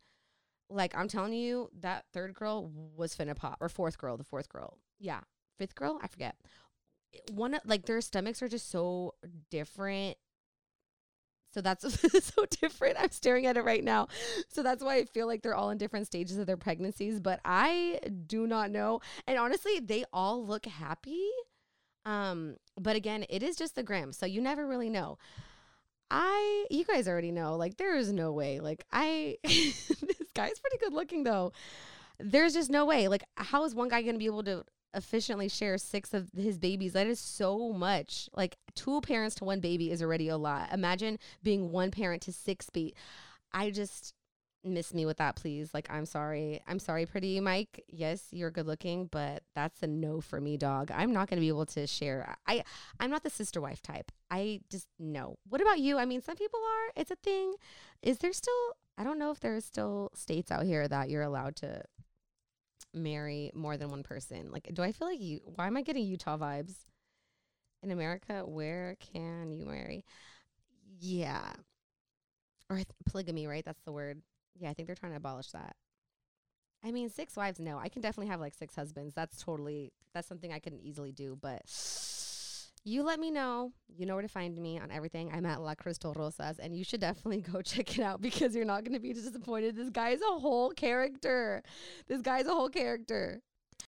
Like 0.69 0.95
I'm 0.95 1.09
telling 1.09 1.33
you, 1.33 1.69
that 1.81 2.05
third 2.13 2.33
girl 2.35 2.71
was 2.95 3.13
finna 3.13 3.35
pop, 3.35 3.57
or 3.59 3.67
fourth 3.67 3.97
girl, 3.97 4.15
the 4.15 4.23
fourth 4.23 4.47
girl. 4.47 4.77
Yeah, 4.97 5.19
fifth 5.57 5.75
girl, 5.75 5.99
I 6.01 6.07
forget. 6.07 6.35
One 7.31 7.57
like 7.65 7.85
their 7.85 8.01
stomachs 8.01 8.41
are 8.41 8.47
just 8.47 8.69
so 8.69 9.15
different. 9.49 10.17
So 11.53 11.61
that's 11.61 11.85
so 12.35 12.45
different. 12.61 12.97
I'm 12.99 13.11
staring 13.11 13.45
at 13.45 13.55
it 13.55 13.63
right 13.63 13.83
now. 13.83 14.09
So 14.49 14.61
that's 14.61 14.83
why 14.83 14.97
I 14.97 15.05
feel 15.05 15.25
like 15.25 15.41
they're 15.41 15.55
all 15.55 15.69
in 15.69 15.77
different 15.77 16.05
stages 16.05 16.37
of 16.37 16.47
their 16.47 16.57
pregnancies, 16.57 17.21
but 17.21 17.39
I 17.45 18.01
do 18.27 18.45
not 18.45 18.71
know. 18.71 18.99
And 19.25 19.39
honestly, 19.39 19.79
they 19.79 20.03
all 20.11 20.45
look 20.45 20.65
happy. 20.65 21.29
Um, 22.05 22.57
but 22.79 22.97
again, 22.97 23.25
it 23.29 23.41
is 23.41 23.55
just 23.55 23.75
the 23.75 23.83
gram. 23.83 24.11
So 24.11 24.25
you 24.25 24.41
never 24.41 24.67
really 24.67 24.89
know. 24.89 25.17
I 26.11 26.65
you 26.69 26.85
guys 26.85 27.07
already 27.07 27.31
know, 27.31 27.55
like 27.55 27.77
there 27.77 27.95
is 27.95 28.11
no 28.11 28.31
way. 28.31 28.59
Like 28.59 28.85
I 28.91 29.37
this 29.43 29.91
guy's 30.35 30.59
pretty 30.59 30.77
good 30.79 30.93
looking 30.93 31.23
though. 31.23 31.51
There's 32.19 32.53
just 32.53 32.69
no 32.69 32.85
way. 32.85 33.07
Like 33.07 33.23
how 33.35 33.63
is 33.63 33.73
one 33.73 33.87
guy 33.87 34.01
going 34.01 34.15
to 34.15 34.19
be 34.19 34.25
able 34.25 34.43
to 34.43 34.65
efficiently 34.95 35.49
share 35.49 35.77
six 35.77 36.13
of 36.13 36.29
his 36.35 36.57
babies. 36.57 36.93
That 36.93 37.07
is 37.07 37.19
so 37.19 37.73
much. 37.73 38.29
Like 38.35 38.57
two 38.73 39.01
parents 39.01 39.35
to 39.35 39.45
one 39.45 39.59
baby 39.59 39.91
is 39.91 40.01
already 40.01 40.29
a 40.29 40.37
lot. 40.37 40.71
Imagine 40.73 41.19
being 41.43 41.71
one 41.71 41.91
parent 41.91 42.21
to 42.23 42.33
six 42.33 42.69
baby. 42.69 42.95
I 43.51 43.71
just 43.71 44.13
miss 44.65 44.93
me 44.93 45.05
with 45.05 45.17
that, 45.17 45.35
please. 45.35 45.73
Like 45.73 45.87
I'm 45.89 46.05
sorry. 46.05 46.61
I'm 46.67 46.79
sorry, 46.79 47.05
pretty 47.05 47.39
Mike. 47.39 47.83
Yes, 47.87 48.27
you're 48.31 48.51
good 48.51 48.65
looking, 48.65 49.07
but 49.07 49.43
that's 49.53 49.81
a 49.83 49.87
no 49.87 50.21
for 50.21 50.41
me, 50.41 50.57
dog. 50.57 50.91
I'm 50.93 51.13
not 51.13 51.29
gonna 51.29 51.41
be 51.41 51.47
able 51.47 51.67
to 51.67 51.87
share. 51.87 52.35
I 52.47 52.63
I'm 52.99 53.11
not 53.11 53.23
the 53.23 53.29
sister 53.29 53.61
wife 53.61 53.81
type. 53.81 54.11
I 54.31 54.61
just 54.69 54.87
no. 54.99 55.37
What 55.47 55.61
about 55.61 55.79
you? 55.79 55.97
I 55.97 56.05
mean, 56.05 56.21
some 56.21 56.35
people 56.35 56.59
are. 56.59 57.01
It's 57.01 57.11
a 57.11 57.15
thing. 57.15 57.53
Is 58.01 58.17
there 58.17 58.33
still? 58.33 58.53
I 58.97 59.03
don't 59.03 59.19
know 59.19 59.31
if 59.31 59.39
there's 59.41 59.65
still 59.65 60.11
states 60.15 60.51
out 60.51 60.63
here 60.63 60.87
that 60.87 61.09
you're 61.09 61.21
allowed 61.21 61.57
to 61.57 61.83
marry 62.95 63.51
more 63.53 63.77
than 63.77 63.89
one 63.89 64.03
person. 64.03 64.49
Like, 64.51 64.69
do 64.73 64.81
I 64.81 64.91
feel 64.91 65.07
like 65.07 65.21
you? 65.21 65.41
Why 65.55 65.67
am 65.67 65.77
I 65.77 65.81
getting 65.81 66.05
Utah 66.05 66.37
vibes? 66.37 66.75
In 67.83 67.91
America, 67.91 68.43
where 68.45 68.95
can 69.13 69.51
you 69.51 69.65
marry? 69.65 70.03
Yeah, 70.99 71.51
or 72.69 72.77
th- 72.77 72.87
polygamy, 73.05 73.47
right? 73.47 73.63
That's 73.63 73.81
the 73.83 73.91
word. 73.91 74.21
Yeah, 74.57 74.69
I 74.69 74.73
think 74.73 74.87
they're 74.87 74.95
trying 74.95 75.11
to 75.11 75.17
abolish 75.17 75.51
that. 75.51 75.75
I 76.83 76.91
mean, 76.91 77.09
six 77.09 77.35
wives, 77.35 77.59
no. 77.59 77.77
I 77.77 77.89
can 77.89 78.01
definitely 78.01 78.29
have 78.29 78.39
like 78.39 78.53
six 78.53 78.75
husbands. 78.75 79.13
That's 79.13 79.41
totally 79.43 79.91
that's 80.13 80.27
something 80.27 80.53
I 80.53 80.59
can 80.59 80.79
easily 80.79 81.11
do. 81.11 81.37
But 81.39 81.61
you 82.85 83.01
let 83.03 83.19
me 83.19 83.31
know. 83.31 83.73
You 83.97 84.05
know 84.05 84.13
where 84.13 84.21
to 84.21 84.27
find 84.27 84.55
me 84.57 84.79
on 84.79 84.91
everything. 84.91 85.31
I'm 85.33 85.45
at 85.45 85.59
La 85.59 85.73
Crystal 85.73 86.13
Rosas, 86.13 86.59
and 86.59 86.77
you 86.77 86.83
should 86.83 87.01
definitely 87.01 87.41
go 87.51 87.61
check 87.61 87.97
it 87.97 88.03
out 88.03 88.21
because 88.21 88.55
you're 88.55 88.63
not 88.63 88.83
going 88.83 88.93
to 88.93 88.99
be 88.99 89.11
disappointed. 89.11 89.75
This 89.75 89.89
guy 89.89 90.09
is 90.11 90.21
a 90.21 90.39
whole 90.39 90.69
character. 90.69 91.63
This 92.07 92.21
guy's 92.21 92.45
a 92.45 92.53
whole 92.53 92.69
character. 92.69 93.41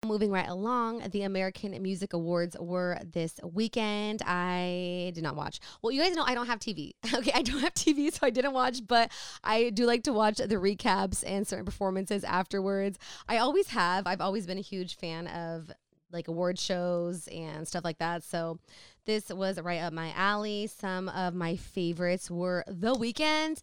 Moving 0.06 0.30
right 0.30 0.48
along, 0.48 1.02
the 1.10 1.22
American 1.22 1.80
Music 1.82 2.12
Awards 2.12 2.56
were 2.58 2.98
this 3.04 3.38
weekend. 3.42 4.22
I 4.24 5.10
did 5.14 5.24
not 5.24 5.34
watch. 5.34 5.58
Well, 5.82 5.90
you 5.90 6.00
guys 6.00 6.14
know 6.14 6.22
I 6.24 6.34
don't 6.34 6.46
have 6.46 6.60
TV. 6.60 6.92
Okay, 7.14 7.32
I 7.34 7.42
don't 7.42 7.60
have 7.60 7.74
TV, 7.74 8.12
so 8.12 8.20
I 8.22 8.30
didn't 8.30 8.52
watch, 8.52 8.80
but 8.86 9.10
I 9.42 9.70
do 9.70 9.86
like 9.86 10.04
to 10.04 10.12
watch 10.12 10.36
the 10.36 10.54
recaps 10.54 11.24
and 11.26 11.46
certain 11.46 11.64
performances 11.64 12.22
afterwards. 12.22 12.96
I 13.28 13.38
always 13.38 13.68
have. 13.68 14.06
I've 14.06 14.20
always 14.20 14.46
been 14.46 14.58
a 14.58 14.62
huge 14.62 14.96
fan 14.96 15.26
of 15.26 15.72
like 16.12 16.28
award 16.28 16.58
shows 16.58 17.28
and 17.28 17.66
stuff 17.66 17.84
like 17.84 17.98
that. 17.98 18.22
So 18.24 18.58
this 19.06 19.28
was 19.30 19.60
right 19.60 19.80
up 19.80 19.92
my 19.92 20.12
alley. 20.16 20.66
Some 20.66 21.08
of 21.08 21.34
my 21.34 21.56
favorites 21.56 22.30
were 22.30 22.64
The 22.66 22.94
Weeknd. 22.94 23.60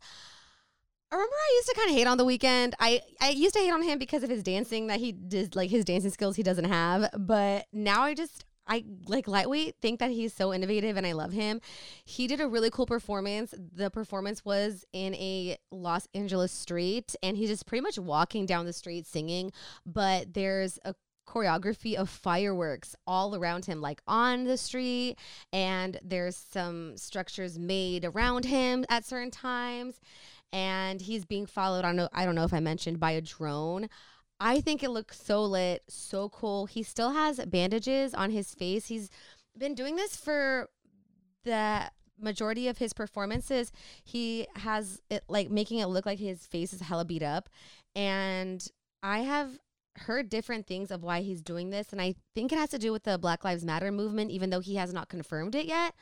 I 1.11 1.15
remember 1.15 1.35
I 1.35 1.53
used 1.55 1.69
to 1.69 1.75
kind 1.75 1.89
of 1.91 1.95
hate 1.95 2.07
on 2.07 2.17
the 2.17 2.25
Weeknd. 2.25 2.73
I 2.79 3.01
I 3.21 3.29
used 3.29 3.55
to 3.55 3.61
hate 3.61 3.71
on 3.71 3.83
him 3.83 3.99
because 3.99 4.23
of 4.23 4.29
his 4.29 4.43
dancing 4.43 4.87
that 4.87 4.99
he 4.99 5.11
did, 5.11 5.55
like 5.55 5.69
his 5.69 5.85
dancing 5.85 6.11
skills 6.11 6.35
he 6.35 6.43
doesn't 6.43 6.65
have. 6.65 7.09
But 7.17 7.67
now 7.71 8.01
I 8.01 8.15
just 8.15 8.43
I 8.67 8.83
like 9.07 9.27
lightweight 9.27 9.75
think 9.81 9.99
that 9.99 10.11
he's 10.11 10.33
so 10.33 10.53
innovative 10.53 10.97
and 10.97 11.05
I 11.05 11.11
love 11.11 11.31
him. 11.31 11.61
He 12.03 12.27
did 12.27 12.41
a 12.41 12.47
really 12.47 12.69
cool 12.69 12.85
performance. 12.85 13.53
The 13.57 13.91
performance 13.91 14.43
was 14.43 14.83
in 14.91 15.13
a 15.15 15.57
Los 15.71 16.07
Angeles 16.13 16.51
street 16.51 17.15
and 17.21 17.37
he's 17.37 17.49
just 17.49 17.67
pretty 17.67 17.83
much 17.83 17.99
walking 17.99 18.45
down 18.45 18.65
the 18.65 18.73
street 18.73 19.05
singing, 19.05 19.51
but 19.85 20.33
there's 20.33 20.79
a 20.83 20.95
choreography 21.27 21.95
of 21.95 22.09
fireworks 22.09 22.95
all 23.07 23.35
around 23.35 23.65
him 23.65 23.81
like 23.81 24.01
on 24.07 24.45
the 24.45 24.57
street 24.57 25.15
and 25.51 25.99
there's 26.03 26.35
some 26.35 26.95
structures 26.97 27.57
made 27.57 28.05
around 28.05 28.45
him 28.45 28.85
at 28.89 29.05
certain 29.05 29.31
times 29.31 29.99
and 30.53 31.01
he's 31.01 31.25
being 31.25 31.45
followed 31.45 31.83
on, 31.83 32.07
I 32.13 32.25
don't 32.25 32.35
know 32.35 32.45
if 32.45 32.53
I 32.53 32.59
mentioned 32.59 32.99
by 32.99 33.11
a 33.11 33.21
drone. 33.21 33.89
I 34.39 34.61
think 34.61 34.83
it 34.83 34.89
looks 34.89 35.21
so 35.21 35.43
lit, 35.43 35.83
so 35.89 36.29
cool. 36.29 36.65
He 36.65 36.83
still 36.83 37.11
has 37.11 37.43
bandages 37.45 38.13
on 38.13 38.31
his 38.31 38.53
face. 38.53 38.87
He's 38.87 39.09
been 39.57 39.75
doing 39.75 39.95
this 39.95 40.15
for 40.15 40.69
the 41.43 41.91
majority 42.19 42.67
of 42.67 42.77
his 42.77 42.93
performances. 42.93 43.71
He 44.03 44.47
has 44.55 45.01
it 45.09 45.23
like 45.27 45.49
making 45.49 45.79
it 45.79 45.87
look 45.87 46.05
like 46.05 46.19
his 46.19 46.45
face 46.45 46.73
is 46.73 46.81
hella 46.81 47.05
beat 47.05 47.23
up. 47.23 47.49
And 47.95 48.65
I 49.03 49.19
have 49.19 49.59
heard 49.97 50.29
different 50.29 50.67
things 50.67 50.91
of 50.91 51.03
why 51.03 51.21
he's 51.21 51.41
doing 51.41 51.69
this. 51.69 51.91
And 51.91 52.01
I 52.01 52.15
think 52.33 52.51
it 52.51 52.59
has 52.59 52.69
to 52.69 52.77
do 52.79 52.91
with 52.91 53.03
the 53.03 53.17
Black 53.17 53.43
Lives 53.43 53.65
Matter 53.65 53.91
movement, 53.91 54.31
even 54.31 54.49
though 54.49 54.59
he 54.59 54.75
has 54.75 54.93
not 54.93 55.09
confirmed 55.09 55.55
it 55.55 55.65
yet. 55.65 55.93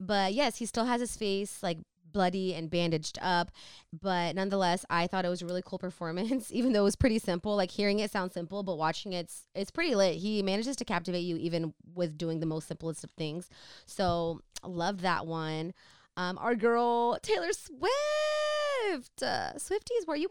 But 0.00 0.34
yes, 0.34 0.56
he 0.56 0.66
still 0.66 0.84
has 0.84 1.00
his 1.00 1.16
face 1.16 1.62
like 1.62 1.78
bloody 2.12 2.54
and 2.54 2.70
bandaged 2.70 3.18
up. 3.20 3.50
But 3.92 4.34
nonetheless, 4.34 4.84
I 4.88 5.06
thought 5.06 5.24
it 5.24 5.28
was 5.28 5.42
a 5.42 5.46
really 5.46 5.62
cool 5.64 5.78
performance, 5.86 6.50
even 6.52 6.72
though 6.72 6.80
it 6.80 6.84
was 6.84 6.96
pretty 6.96 7.18
simple. 7.18 7.56
Like 7.56 7.70
hearing 7.70 7.98
it 7.98 8.10
sounds 8.10 8.34
simple, 8.34 8.62
but 8.62 8.78
watching 8.78 9.12
it's 9.12 9.46
it's 9.54 9.70
pretty 9.70 9.94
lit. 9.94 10.16
He 10.16 10.42
manages 10.42 10.76
to 10.76 10.84
captivate 10.84 11.20
you 11.20 11.36
even 11.36 11.74
with 11.94 12.18
doing 12.18 12.40
the 12.40 12.46
most 12.46 12.68
simplest 12.68 13.04
of 13.04 13.10
things. 13.12 13.48
So 13.86 14.40
love 14.64 15.02
that 15.02 15.26
one. 15.26 15.74
Um, 16.16 16.38
our 16.38 16.54
girl 16.54 17.18
Taylor 17.22 17.52
Swift, 17.52 19.22
uh, 19.22 19.52
Swifties, 19.58 20.06
where 20.06 20.16
you 20.16 20.30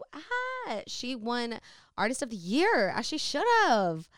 at? 0.68 0.90
She 0.90 1.14
won 1.14 1.60
Artist 1.98 2.22
of 2.22 2.30
the 2.30 2.36
Year, 2.36 2.92
as 2.94 3.06
she 3.06 3.18
should 3.18 3.46
have. 3.66 4.08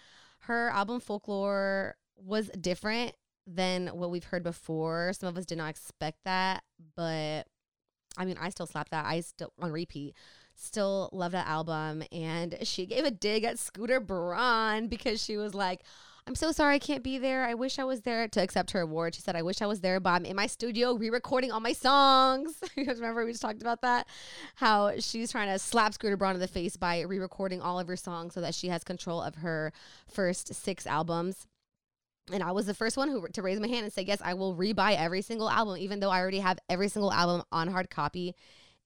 Her 0.41 0.71
album 0.71 1.01
Folklore 1.01 1.97
was 2.17 2.49
different 2.61 3.15
than 3.47 3.89
what 3.89 4.11
we've 4.11 4.25
heard 4.25 4.43
before. 4.43 5.13
Some 5.13 5.29
of 5.29 5.37
us 5.37 5.47
did 5.47 5.59
not 5.59 5.71
expect 5.71 6.19
that, 6.25 6.63
but 6.97 7.47
I 8.17 8.25
mean, 8.25 8.37
I 8.41 8.51
still 8.51 8.67
slap 8.67 8.91
that. 8.91 9.07
I 9.07 9.21
still 9.21 9.53
on 9.61 9.71
repeat. 9.71 10.15
Still 10.55 11.09
love 11.13 11.33
that 11.33 11.47
album. 11.47 12.03
And 12.11 12.59
she 12.63 12.85
gave 12.85 13.05
a 13.05 13.11
dig 13.11 13.45
at 13.45 13.59
Scooter 13.59 14.01
Braun 14.01 14.89
because 14.89 15.23
she 15.23 15.37
was 15.37 15.55
like, 15.55 15.83
I'm 16.29 16.35
so 16.35 16.53
sorry 16.53 16.75
I 16.75 16.79
can't 16.79 17.03
be 17.03 17.17
there. 17.17 17.47
I 17.47 17.55
wish 17.55 17.79
I 17.79 17.85
was 17.85 18.03
there 18.03 18.29
to 18.29 18.43
accept 18.43 18.73
her 18.73 18.83
award. 18.83 19.15
She 19.15 19.23
said, 19.23 19.35
I 19.35 19.41
wish 19.41 19.63
I 19.63 19.67
was 19.67 19.81
there, 19.81 19.99
but 19.99 20.11
I'm 20.11 20.27
in 20.27 20.37
my 20.37 20.47
studio 20.47 20.93
re 20.93 21.09
recording 21.09 21.51
all 21.51 21.61
my 21.61 21.73
songs. 21.73 22.63
you 22.77 22.85
guys 22.85 23.01
remember 23.01 23.25
we 23.25 23.31
just 23.31 23.41
talked 23.41 23.63
about 23.63 23.81
that? 23.81 24.07
How 24.57 24.93
she's 24.99 25.33
trying 25.33 25.49
to 25.49 25.59
slap 25.59 25.95
Scooter 25.95 26.19
Braun 26.19 26.35
in 26.35 26.41
the 26.41 26.47
face 26.47 26.77
by 26.77 27.01
re 27.01 27.19
recording 27.19 27.63
all 27.63 27.81
of 27.81 27.89
her 27.89 27.97
songs 27.97 28.35
so 28.35 28.43
that 28.43 28.55
she 28.55 28.69
has 28.69 28.85
control 28.85 29.23
of 29.23 29.37
her 29.37 29.73
first 30.07 30.55
six 30.55 30.87
albums. 30.87 31.47
And 32.31 32.43
I 32.43 32.53
was 32.53 32.67
the 32.67 32.75
first 32.75 32.99
one 32.99 33.09
who 33.09 33.27
to 33.27 33.41
raise 33.41 33.59
my 33.59 33.67
hand 33.69 33.85
and 33.85 33.93
say, 33.93 34.03
yes, 34.03 34.21
I 34.23 34.35
will 34.35 34.55
rebuy 34.55 34.99
every 34.99 35.23
single 35.23 35.49
album, 35.49 35.79
even 35.79 35.99
though 35.99 36.11
I 36.11 36.21
already 36.21 36.41
have 36.41 36.59
every 36.69 36.91
single 36.91 37.11
album 37.11 37.43
on 37.51 37.69
hard 37.69 37.89
copy 37.89 38.35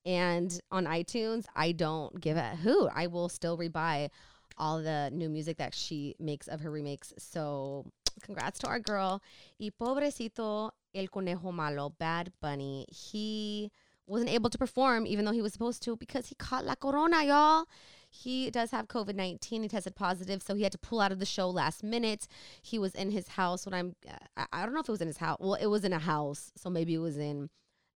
and 0.07 0.61
on 0.71 0.85
iTunes. 0.85 1.47
I 1.57 1.73
don't 1.73 2.21
give 2.21 2.37
a 2.37 2.51
who. 2.63 2.87
I 2.87 3.09
will 3.09 3.29
still 3.29 3.59
rebuy 3.59 4.11
all 4.59 4.83
the 4.83 5.11
new 5.13 5.29
music 5.29 5.59
that 5.59 5.75
she 5.75 6.15
makes 6.19 6.49
of 6.49 6.61
her 6.61 6.71
remakes. 6.71 7.13
So 7.19 7.87
congrats 8.23 8.59
to 8.61 8.69
our 8.69 8.81
girl. 8.81 9.23
Y 9.59 9.71
pobrecito 9.79 10.71
el 10.95 11.09
conejo 11.09 11.53
malo, 11.53 11.91
Bad 11.99 12.33
Bunny. 12.41 12.87
He 12.91 13.71
wasn't 14.07 14.31
able 14.31 14.51
to 14.51 14.59
perform 14.59 15.07
even 15.07 15.25
though 15.25 15.33
he 15.33 15.43
was 15.43 15.53
supposed 15.53 15.83
to 15.85 15.97
because 15.97 16.27
he 16.27 16.35
caught 16.35 16.65
la 16.65 16.75
corona, 16.75 17.25
y'all. 17.25 17.67
He 18.11 18.51
does 18.51 18.71
have 18.73 18.89
COVID 18.89 19.15
19. 19.15 19.63
He 19.63 19.69
tested 19.69 19.97
positive, 19.97 20.43
so 20.43 20.55
he 20.55 20.65
had 20.65 20.73
to 20.73 20.79
pull 20.79 21.01
out 21.01 21.13
of 21.13 21.19
the 21.19 21.25
show 21.25 21.49
last 21.49 21.83
minute. 21.83 22.29
He 22.61 22.79
was 22.79 22.95
in 22.95 23.11
his 23.11 23.27
house 23.29 23.65
when 23.65 23.73
I'm, 23.73 23.97
uh, 24.07 24.13
I, 24.37 24.47
I 24.53 24.65
don't 24.65 24.75
know 24.75 24.81
if 24.81 24.89
it 24.89 24.93
was 24.93 25.01
in 25.01 25.09
his 25.09 25.17
house. 25.17 25.39
Well, 25.41 25.55
it 25.55 25.67
was 25.67 25.83
in 25.83 25.95
a 25.95 25.99
house, 25.99 26.53
so 26.55 26.69
maybe 26.69 26.95
it 26.95 26.99
was 26.99 27.17
in 27.17 27.49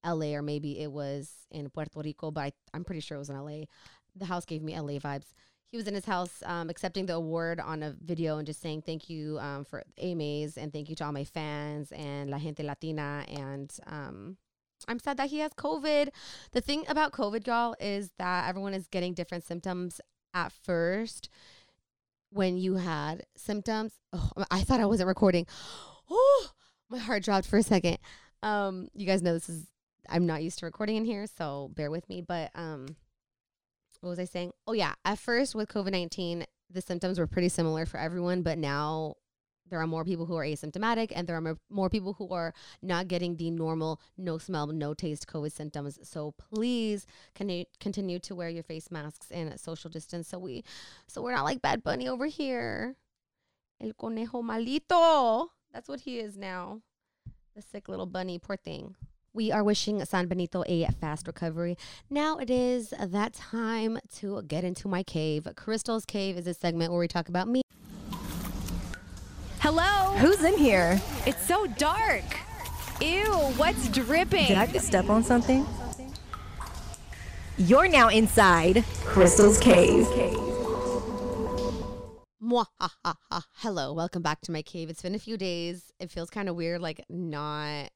LA 0.04 0.34
or 0.34 0.40
maybe 0.40 0.80
it 0.80 0.90
was 0.90 1.30
in 1.50 1.68
Puerto 1.68 2.00
Rico, 2.00 2.30
but 2.30 2.40
I, 2.40 2.52
I'm 2.72 2.84
pretty 2.84 3.00
sure 3.00 3.16
it 3.16 3.18
was 3.18 3.28
in 3.28 3.36
LA. 3.36 3.64
The 4.14 4.24
house 4.24 4.46
gave 4.46 4.62
me 4.62 4.78
LA 4.78 4.94
vibes 4.94 5.34
he 5.68 5.76
was 5.76 5.88
in 5.88 5.94
his 5.94 6.04
house 6.04 6.42
um, 6.44 6.70
accepting 6.70 7.06
the 7.06 7.14
award 7.14 7.60
on 7.60 7.82
a 7.82 7.94
video 8.00 8.38
and 8.38 8.46
just 8.46 8.60
saying 8.60 8.82
thank 8.82 9.10
you 9.10 9.38
um, 9.40 9.64
for 9.64 9.82
AMAs 9.98 10.56
and 10.56 10.72
thank 10.72 10.88
you 10.88 10.96
to 10.96 11.04
all 11.04 11.12
my 11.12 11.24
fans 11.24 11.92
and 11.92 12.30
La 12.30 12.38
Gente 12.38 12.62
Latina. 12.62 13.24
And 13.28 13.72
um, 13.86 14.36
I'm 14.86 14.98
sad 14.98 15.16
that 15.16 15.30
he 15.30 15.40
has 15.40 15.52
COVID. 15.52 16.08
The 16.52 16.60
thing 16.60 16.84
about 16.88 17.12
COVID, 17.12 17.46
y'all, 17.46 17.74
is 17.80 18.10
that 18.18 18.48
everyone 18.48 18.74
is 18.74 18.86
getting 18.86 19.14
different 19.14 19.44
symptoms 19.44 20.00
at 20.34 20.52
first. 20.52 21.28
When 22.30 22.56
you 22.56 22.74
had 22.76 23.24
symptoms, 23.36 23.92
oh, 24.12 24.30
I 24.50 24.62
thought 24.62 24.80
I 24.80 24.86
wasn't 24.86 25.08
recording. 25.08 25.46
Oh, 26.10 26.50
my 26.88 26.98
heart 26.98 27.24
dropped 27.24 27.46
for 27.46 27.58
a 27.58 27.62
second. 27.62 27.98
Um, 28.42 28.88
you 28.94 29.06
guys 29.06 29.22
know 29.22 29.32
this 29.32 29.48
is 29.48 29.66
I'm 30.08 30.26
not 30.26 30.42
used 30.42 30.60
to 30.60 30.66
recording 30.66 30.96
in 30.96 31.04
here, 31.04 31.26
so 31.26 31.70
bear 31.74 31.90
with 31.90 32.08
me. 32.08 32.20
But 32.20 32.50
um, 32.54 32.96
what 34.00 34.10
was 34.10 34.18
I 34.18 34.24
saying? 34.24 34.52
Oh 34.66 34.72
yeah, 34.72 34.94
at 35.04 35.18
first 35.18 35.54
with 35.54 35.68
COVID 35.68 35.92
nineteen, 35.92 36.44
the 36.70 36.80
symptoms 36.80 37.18
were 37.18 37.26
pretty 37.26 37.48
similar 37.48 37.86
for 37.86 37.98
everyone, 37.98 38.42
but 38.42 38.58
now 38.58 39.14
there 39.68 39.80
are 39.80 39.86
more 39.86 40.04
people 40.04 40.26
who 40.26 40.36
are 40.36 40.44
asymptomatic 40.44 41.12
and 41.14 41.26
there 41.26 41.36
are 41.36 41.56
more, 41.70 41.90
people 41.90 42.12
who 42.12 42.28
are 42.32 42.54
not 42.82 43.08
getting 43.08 43.36
the 43.36 43.50
normal 43.50 44.00
no 44.16 44.38
smell 44.38 44.66
no 44.68 44.94
taste 44.94 45.26
covid 45.26 45.52
symptoms. 45.52 45.98
So 46.02 46.34
please 46.38 47.06
can 47.34 47.64
continue 47.80 48.18
to 48.20 48.34
wear 48.34 48.48
your 48.48 48.62
face 48.62 48.90
masks 48.90 49.30
and 49.30 49.58
social 49.58 49.90
distance 49.90 50.28
so 50.28 50.38
we 50.38 50.64
so 51.06 51.22
we're 51.22 51.34
not 51.34 51.44
like 51.44 51.62
bad 51.62 51.82
bunny 51.82 52.08
over 52.08 52.26
here. 52.26 52.96
El 53.80 53.92
conejo 53.92 54.42
malito. 54.42 55.48
That's 55.72 55.88
what 55.88 56.00
he 56.00 56.18
is 56.18 56.36
now. 56.36 56.80
The 57.54 57.62
sick 57.62 57.88
little 57.88 58.06
bunny 58.06 58.38
poor 58.38 58.56
thing 58.56 58.94
we 59.36 59.52
are 59.52 59.62
wishing 59.62 60.02
San 60.06 60.28
Benito 60.28 60.64
a 60.66 60.86
fast 60.98 61.26
recovery. 61.26 61.76
Now 62.08 62.38
it 62.38 62.48
is 62.48 62.94
that 62.98 63.34
time 63.34 63.98
to 64.16 64.42
get 64.42 64.64
into 64.64 64.88
my 64.88 65.02
cave. 65.02 65.46
Crystal's 65.56 66.06
Cave 66.06 66.38
is 66.38 66.46
a 66.46 66.54
segment 66.54 66.90
where 66.90 66.98
we 66.98 67.06
talk 67.06 67.28
about 67.28 67.46
me. 67.46 67.60
Hello? 69.60 70.14
Who's 70.16 70.42
in 70.42 70.56
here? 70.56 70.98
It's 71.26 71.46
so 71.46 71.66
dark. 71.66 72.24
Ew, 73.02 73.26
what's 73.58 73.88
dripping? 73.88 74.46
Did 74.46 74.56
I 74.56 74.66
just 74.68 74.86
step 74.86 75.10
on 75.10 75.22
something? 75.22 75.66
You're 77.58 77.88
now 77.88 78.08
inside 78.08 78.84
Crystal's 79.04 79.60
Cave. 79.60 80.06
Hello, 83.56 83.92
welcome 83.92 84.22
back 84.22 84.40
to 84.42 84.52
my 84.52 84.62
cave. 84.62 84.88
It's 84.88 85.02
been 85.02 85.14
a 85.14 85.18
few 85.18 85.36
days. 85.36 85.92
It 85.98 86.10
feels 86.10 86.30
kind 86.30 86.48
of 86.48 86.56
weird, 86.56 86.80
like 86.80 87.04
not 87.10 87.90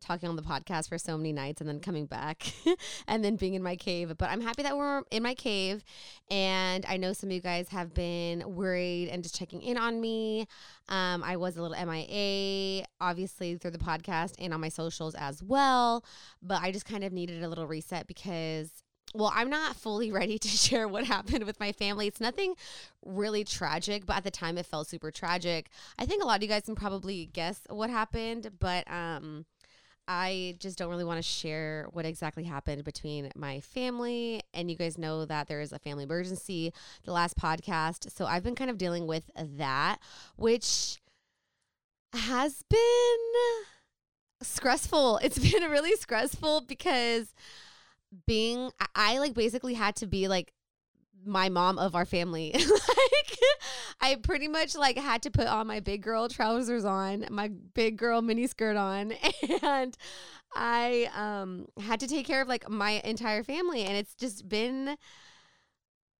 talking 0.00 0.28
on 0.28 0.36
the 0.36 0.42
podcast 0.42 0.88
for 0.88 0.98
so 0.98 1.16
many 1.16 1.32
nights 1.32 1.60
and 1.60 1.68
then 1.68 1.80
coming 1.80 2.06
back 2.06 2.52
and 3.08 3.24
then 3.24 3.36
being 3.36 3.54
in 3.54 3.62
my 3.62 3.76
cave. 3.76 4.14
But 4.18 4.30
I'm 4.30 4.40
happy 4.40 4.62
that 4.62 4.76
we're 4.76 5.02
in 5.10 5.22
my 5.22 5.34
cave. 5.34 5.82
And 6.30 6.84
I 6.88 6.96
know 6.96 7.12
some 7.12 7.30
of 7.30 7.34
you 7.34 7.40
guys 7.40 7.68
have 7.70 7.94
been 7.94 8.54
worried 8.54 9.08
and 9.08 9.22
just 9.22 9.36
checking 9.36 9.62
in 9.62 9.76
on 9.76 10.00
me. 10.00 10.46
Um, 10.88 11.22
I 11.24 11.36
was 11.36 11.56
a 11.56 11.62
little 11.62 11.76
MIA, 11.76 12.84
obviously, 13.00 13.56
through 13.56 13.72
the 13.72 13.78
podcast 13.78 14.34
and 14.38 14.52
on 14.54 14.60
my 14.60 14.68
socials 14.68 15.14
as 15.14 15.42
well. 15.42 16.04
But 16.42 16.62
I 16.62 16.72
just 16.72 16.86
kind 16.86 17.04
of 17.04 17.12
needed 17.12 17.42
a 17.42 17.48
little 17.48 17.66
reset 17.66 18.06
because 18.06 18.70
well, 19.14 19.32
I'm 19.34 19.48
not 19.48 19.76
fully 19.76 20.12
ready 20.20 20.38
to 20.38 20.48
share 20.48 20.88
what 20.88 21.04
happened 21.04 21.44
with 21.44 21.58
my 21.60 21.72
family. 21.72 22.06
It's 22.06 22.20
nothing 22.20 22.54
really 23.04 23.44
tragic, 23.44 24.04
but 24.04 24.16
at 24.16 24.24
the 24.24 24.30
time 24.30 24.58
it 24.58 24.66
felt 24.66 24.88
super 24.88 25.10
tragic. 25.10 25.70
I 25.98 26.06
think 26.06 26.22
a 26.22 26.26
lot 26.26 26.36
of 26.36 26.42
you 26.42 26.48
guys 26.48 26.64
can 26.64 26.74
probably 26.74 27.26
guess 27.32 27.60
what 27.68 27.90
happened, 27.90 28.50
but 28.58 28.90
um 28.90 29.46
I 30.08 30.56
just 30.58 30.78
don't 30.78 30.90
really 30.90 31.04
want 31.04 31.18
to 31.18 31.22
share 31.22 31.86
what 31.92 32.06
exactly 32.06 32.44
happened 32.44 32.84
between 32.84 33.30
my 33.34 33.60
family. 33.60 34.42
And 34.54 34.70
you 34.70 34.76
guys 34.76 34.98
know 34.98 35.24
that 35.24 35.48
there 35.48 35.60
is 35.60 35.72
a 35.72 35.78
family 35.78 36.04
emergency, 36.04 36.72
the 37.04 37.12
last 37.12 37.36
podcast. 37.36 38.10
So 38.12 38.26
I've 38.26 38.42
been 38.42 38.54
kind 38.54 38.70
of 38.70 38.78
dealing 38.78 39.06
with 39.06 39.30
that, 39.36 39.98
which 40.36 40.98
has 42.12 42.62
been 42.68 43.18
stressful. 44.42 45.18
It's 45.22 45.38
been 45.52 45.70
really 45.70 45.94
stressful 45.96 46.62
because 46.62 47.34
being, 48.26 48.70
I 48.94 49.18
like 49.18 49.34
basically 49.34 49.74
had 49.74 49.96
to 49.96 50.06
be 50.06 50.28
like 50.28 50.52
my 51.26 51.48
mom 51.48 51.78
of 51.78 51.94
our 51.94 52.04
family. 52.04 52.52
like 52.54 53.38
I 54.00 54.16
pretty 54.16 54.48
much 54.48 54.76
like 54.76 54.96
had 54.96 55.22
to 55.22 55.30
put 55.30 55.46
on 55.46 55.66
my 55.66 55.80
big 55.80 56.02
girl 56.02 56.28
trousers 56.28 56.84
on, 56.84 57.26
my 57.30 57.48
big 57.48 57.96
girl 57.96 58.22
mini 58.22 58.46
skirt 58.46 58.76
on, 58.76 59.12
and 59.62 59.96
I 60.54 61.10
um 61.14 61.66
had 61.80 62.00
to 62.00 62.08
take 62.08 62.26
care 62.26 62.40
of 62.40 62.48
like 62.48 62.68
my 62.68 63.00
entire 63.04 63.42
family 63.42 63.82
and 63.82 63.96
it's 63.96 64.14
just 64.14 64.48
been 64.48 64.96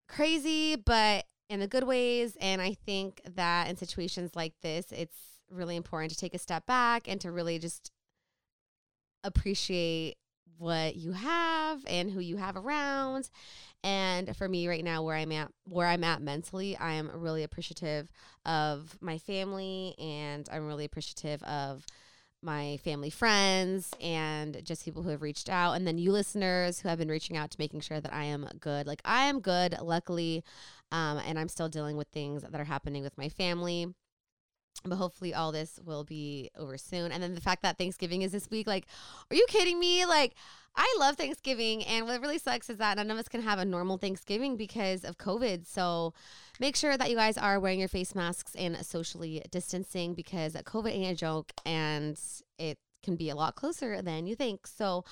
crazy 0.09 0.77
but 0.77 1.25
in 1.49 1.61
the 1.61 1.67
good 1.67 1.85
ways 1.85 2.37
and 2.41 2.61
I 2.61 2.75
think 2.75 3.21
that 3.35 3.69
in 3.69 3.77
situations 3.77 4.33
like 4.35 4.53
this 4.63 4.93
it's 4.93 5.17
really 5.51 5.77
important 5.77 6.13
to 6.13 6.19
take 6.19 6.35
a 6.35 6.39
step 6.39 6.67
back 6.67 7.09
and 7.09 7.21
to 7.23 7.33
really 7.33 7.59
just 7.59 7.91
appreciate 9.25 10.17
what 10.59 10.97
you 10.97 11.13
have 11.13 11.85
and 11.89 12.11
who 12.11 12.21
you 12.21 12.37
have 12.37 12.57
around. 12.57 13.31
And 13.85 14.37
for 14.37 14.49
me 14.49 14.69
right 14.69 14.83
now 14.83 15.03
where 15.03 15.17
I'm 15.17 15.33
at 15.33 15.51
where 15.65 15.87
I'm 15.87 16.05
at 16.05 16.23
mentally, 16.23 16.77
I 16.77 16.95
am 16.95 17.11
really 17.15 17.43
appreciative 17.43 18.11
of 18.45 18.97
my 19.01 19.19
family 19.19 19.95
and 19.99 20.49
I'm 20.51 20.67
really 20.67 20.85
appreciative 20.85 21.43
of 21.45 21.85
my 22.43 22.79
family 22.85 23.11
friends 23.11 23.91
and 24.01 24.63
just 24.65 24.85
people 24.85 25.03
who 25.03 25.09
have 25.09 25.23
reached 25.23 25.49
out 25.49 25.73
and 25.73 25.87
then 25.87 25.99
you 25.99 26.13
listeners 26.13 26.81
who 26.81 26.89
have 26.89 26.99
been 26.99 27.09
reaching 27.09 27.37
out 27.37 27.51
to 27.51 27.57
making 27.59 27.81
sure 27.81 28.01
that 28.01 28.13
I 28.13 28.25
am 28.25 28.49
good. 28.61 28.87
Like 28.87 29.03
I 29.05 29.25
am 29.25 29.41
good 29.41 29.77
luckily 29.81 30.45
um, 30.93 31.19
and 31.27 31.39
I'm 31.39 31.49
still 31.49 31.69
dealing 31.69 31.97
with 31.97 32.09
things 32.09 32.43
that 32.43 32.61
are 32.61 32.65
happening 32.65 33.03
with 33.03 33.17
my 33.19 33.29
family 33.29 33.95
but 34.85 34.97
hopefully 34.97 35.35
all 35.35 35.53
this 35.53 35.79
will 35.85 36.05
be 36.05 36.51
over 36.57 36.77
soon. 36.79 37.13
And 37.13 37.23
then 37.23 37.35
the 37.35 37.41
fact 37.41 37.63
that 37.63 37.79
Thanksgiving 37.79 38.23
is 38.23 38.33
this 38.33 38.51
week, 38.51 38.67
like, 38.67 38.87
are 39.31 39.37
you 39.37 39.47
kidding 39.49 39.79
me? 39.79 40.07
Like, 40.07 40.35
I 40.77 40.95
love 41.01 41.17
Thanksgiving, 41.17 41.85
and 41.85 42.07
what 42.07 42.21
really 42.21 42.39
sucks 42.39 42.69
is 42.69 42.77
that 42.77 42.99
none 42.99 43.11
of 43.11 43.17
us 43.17 43.29
can 43.29 43.41
have 43.41 43.59
a 43.59 43.65
normal 43.65 43.97
Thanksgiving 43.97 44.57
because 44.57 45.05
of 45.05 45.17
COVID. 45.17 45.67
So 45.67 46.13
make 46.61 46.77
sure 46.77 46.99
that 46.99 47.09
you 47.09 47.17
guys 47.17 47.39
are 47.39 47.59
wearing 47.59 47.79
your 47.79 47.89
face 47.89 48.15
masks 48.15 48.55
and 48.55 48.77
socially 48.85 49.43
distancing 49.51 50.13
because 50.13 50.53
COVID 50.53 50.93
ain't 50.93 51.13
a 51.13 51.17
joke, 51.17 51.53
and 51.65 52.21
it 52.59 52.79
can 53.03 53.17
be 53.17 53.31
a 53.31 53.35
lot 53.35 53.55
closer 53.55 54.03
than 54.03 54.27
you 54.27 54.35
think. 54.35 54.67
So 54.67 55.05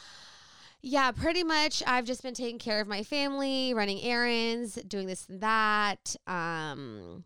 yeah, 0.83 1.13
pretty 1.13 1.45
much. 1.45 1.83
I've 1.87 2.05
just 2.05 2.23
been 2.23 2.35
taking 2.35 2.59
care 2.59 2.79
of 2.79 2.87
my 2.87 3.03
family, 3.03 3.73
running 3.73 4.03
errands, 4.03 4.75
doing 4.87 5.07
this 5.07 5.27
and 5.31 5.41
that, 5.41 6.15
um, 6.27 7.25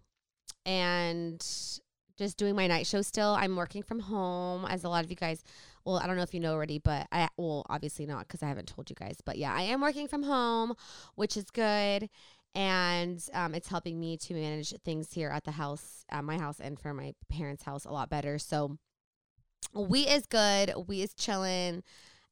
and 0.64 1.44
just 2.18 2.36
doing 2.36 2.56
my 2.56 2.66
night 2.66 2.86
show 2.86 3.00
still. 3.00 3.30
I'm 3.38 3.56
working 3.56 3.82
from 3.82 4.00
home, 4.00 4.66
as 4.66 4.84
a 4.84 4.88
lot 4.88 5.04
of 5.04 5.10
you 5.10 5.16
guys. 5.16 5.42
Well, 5.84 5.96
I 5.98 6.06
don't 6.06 6.16
know 6.16 6.22
if 6.22 6.34
you 6.34 6.40
know 6.40 6.52
already, 6.52 6.78
but 6.78 7.06
I 7.12 7.28
well, 7.36 7.64
obviously 7.70 8.04
not 8.04 8.26
because 8.26 8.42
I 8.42 8.48
haven't 8.48 8.68
told 8.68 8.90
you 8.90 8.96
guys. 8.96 9.18
But 9.24 9.38
yeah, 9.38 9.54
I 9.54 9.62
am 9.62 9.80
working 9.80 10.08
from 10.08 10.24
home, 10.24 10.74
which 11.14 11.36
is 11.36 11.50
good, 11.50 12.10
and 12.54 13.24
um, 13.32 13.54
it's 13.54 13.68
helping 13.68 13.98
me 14.00 14.16
to 14.18 14.34
manage 14.34 14.74
things 14.84 15.12
here 15.12 15.30
at 15.30 15.44
the 15.44 15.52
house, 15.52 16.04
at 16.10 16.24
my 16.24 16.38
house, 16.38 16.60
and 16.60 16.78
for 16.78 16.92
my 16.92 17.14
parents' 17.30 17.62
house 17.62 17.84
a 17.84 17.90
lot 17.90 18.10
better. 18.10 18.38
So 18.38 18.76
we 19.72 20.00
is 20.00 20.26
good. 20.26 20.72
We 20.88 21.02
is 21.02 21.14
chilling. 21.14 21.82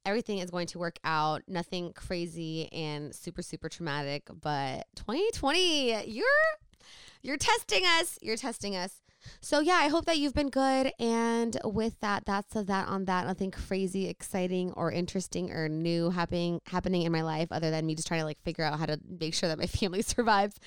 Everything 0.05 0.39
is 0.39 0.51
going 0.51 0.67
to 0.69 0.79
work 0.79 0.99
out. 1.05 1.43
Nothing 1.49 1.93
crazy 1.93 2.69
and 2.73 3.15
super 3.15 3.43
super 3.43 3.69
traumatic. 3.69 4.25
But 4.41 4.87
2020, 4.97 6.11
you're 6.11 6.27
you're 7.23 7.37
testing 7.37 7.85
us. 7.85 8.19
You're 8.21 8.37
testing 8.37 8.77
us. 8.77 9.01
So 9.41 9.61
yeah, 9.61 9.75
I 9.75 9.89
hope 9.89 10.07
that 10.07 10.19
you've 10.19 10.35
been 10.35 10.51
good. 10.51 10.93
And 10.99 11.57
with 11.65 11.99
that, 12.01 12.25
that's 12.27 12.55
a 12.57 12.65
that 12.65 12.89
on 12.89 13.05
that. 13.07 13.27
Nothing 13.27 13.51
crazy, 13.51 14.09
exciting, 14.09 14.73
or 14.73 14.91
interesting 14.91 15.51
or 15.53 15.69
new 15.69 16.11
happening 16.11 16.61
happening 16.67 17.03
in 17.03 17.13
my 17.13 17.23
life 17.23 17.49
other 17.51 17.71
than 17.71 17.87
me 17.87 17.95
just 17.95 18.09
trying 18.09 18.21
to 18.21 18.27
like 18.27 18.43
figure 18.43 18.65
out 18.65 18.79
how 18.79 18.87
to 18.87 18.99
make 19.21 19.35
sure 19.35 19.49
that 19.49 19.59
my 19.59 19.67
family 19.67 20.03
survives. 20.03 20.59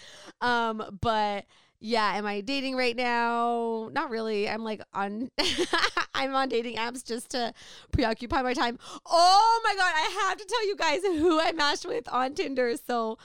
Um, 0.41 0.97
but 1.01 1.45
yeah, 1.81 2.15
am 2.15 2.25
I 2.25 2.41
dating 2.41 2.75
right 2.75 2.95
now? 2.95 3.89
Not 3.93 4.09
really. 4.09 4.49
I'm 4.49 4.63
like 4.63 4.81
on 4.93 5.29
I'm 6.13 6.35
on 6.35 6.49
dating 6.49 6.75
apps 6.75 7.05
just 7.05 7.29
to 7.31 7.53
preoccupy 7.91 8.41
my 8.41 8.53
time. 8.53 8.77
Oh 9.05 9.61
my 9.63 9.75
god, 9.75 9.93
I 9.95 10.27
have 10.27 10.37
to 10.37 10.45
tell 10.45 10.67
you 10.67 10.75
guys 10.75 11.01
who 11.03 11.39
I 11.39 11.53
matched 11.53 11.85
with 11.85 12.07
on 12.09 12.33
Tinder. 12.33 12.75
So, 12.85 13.17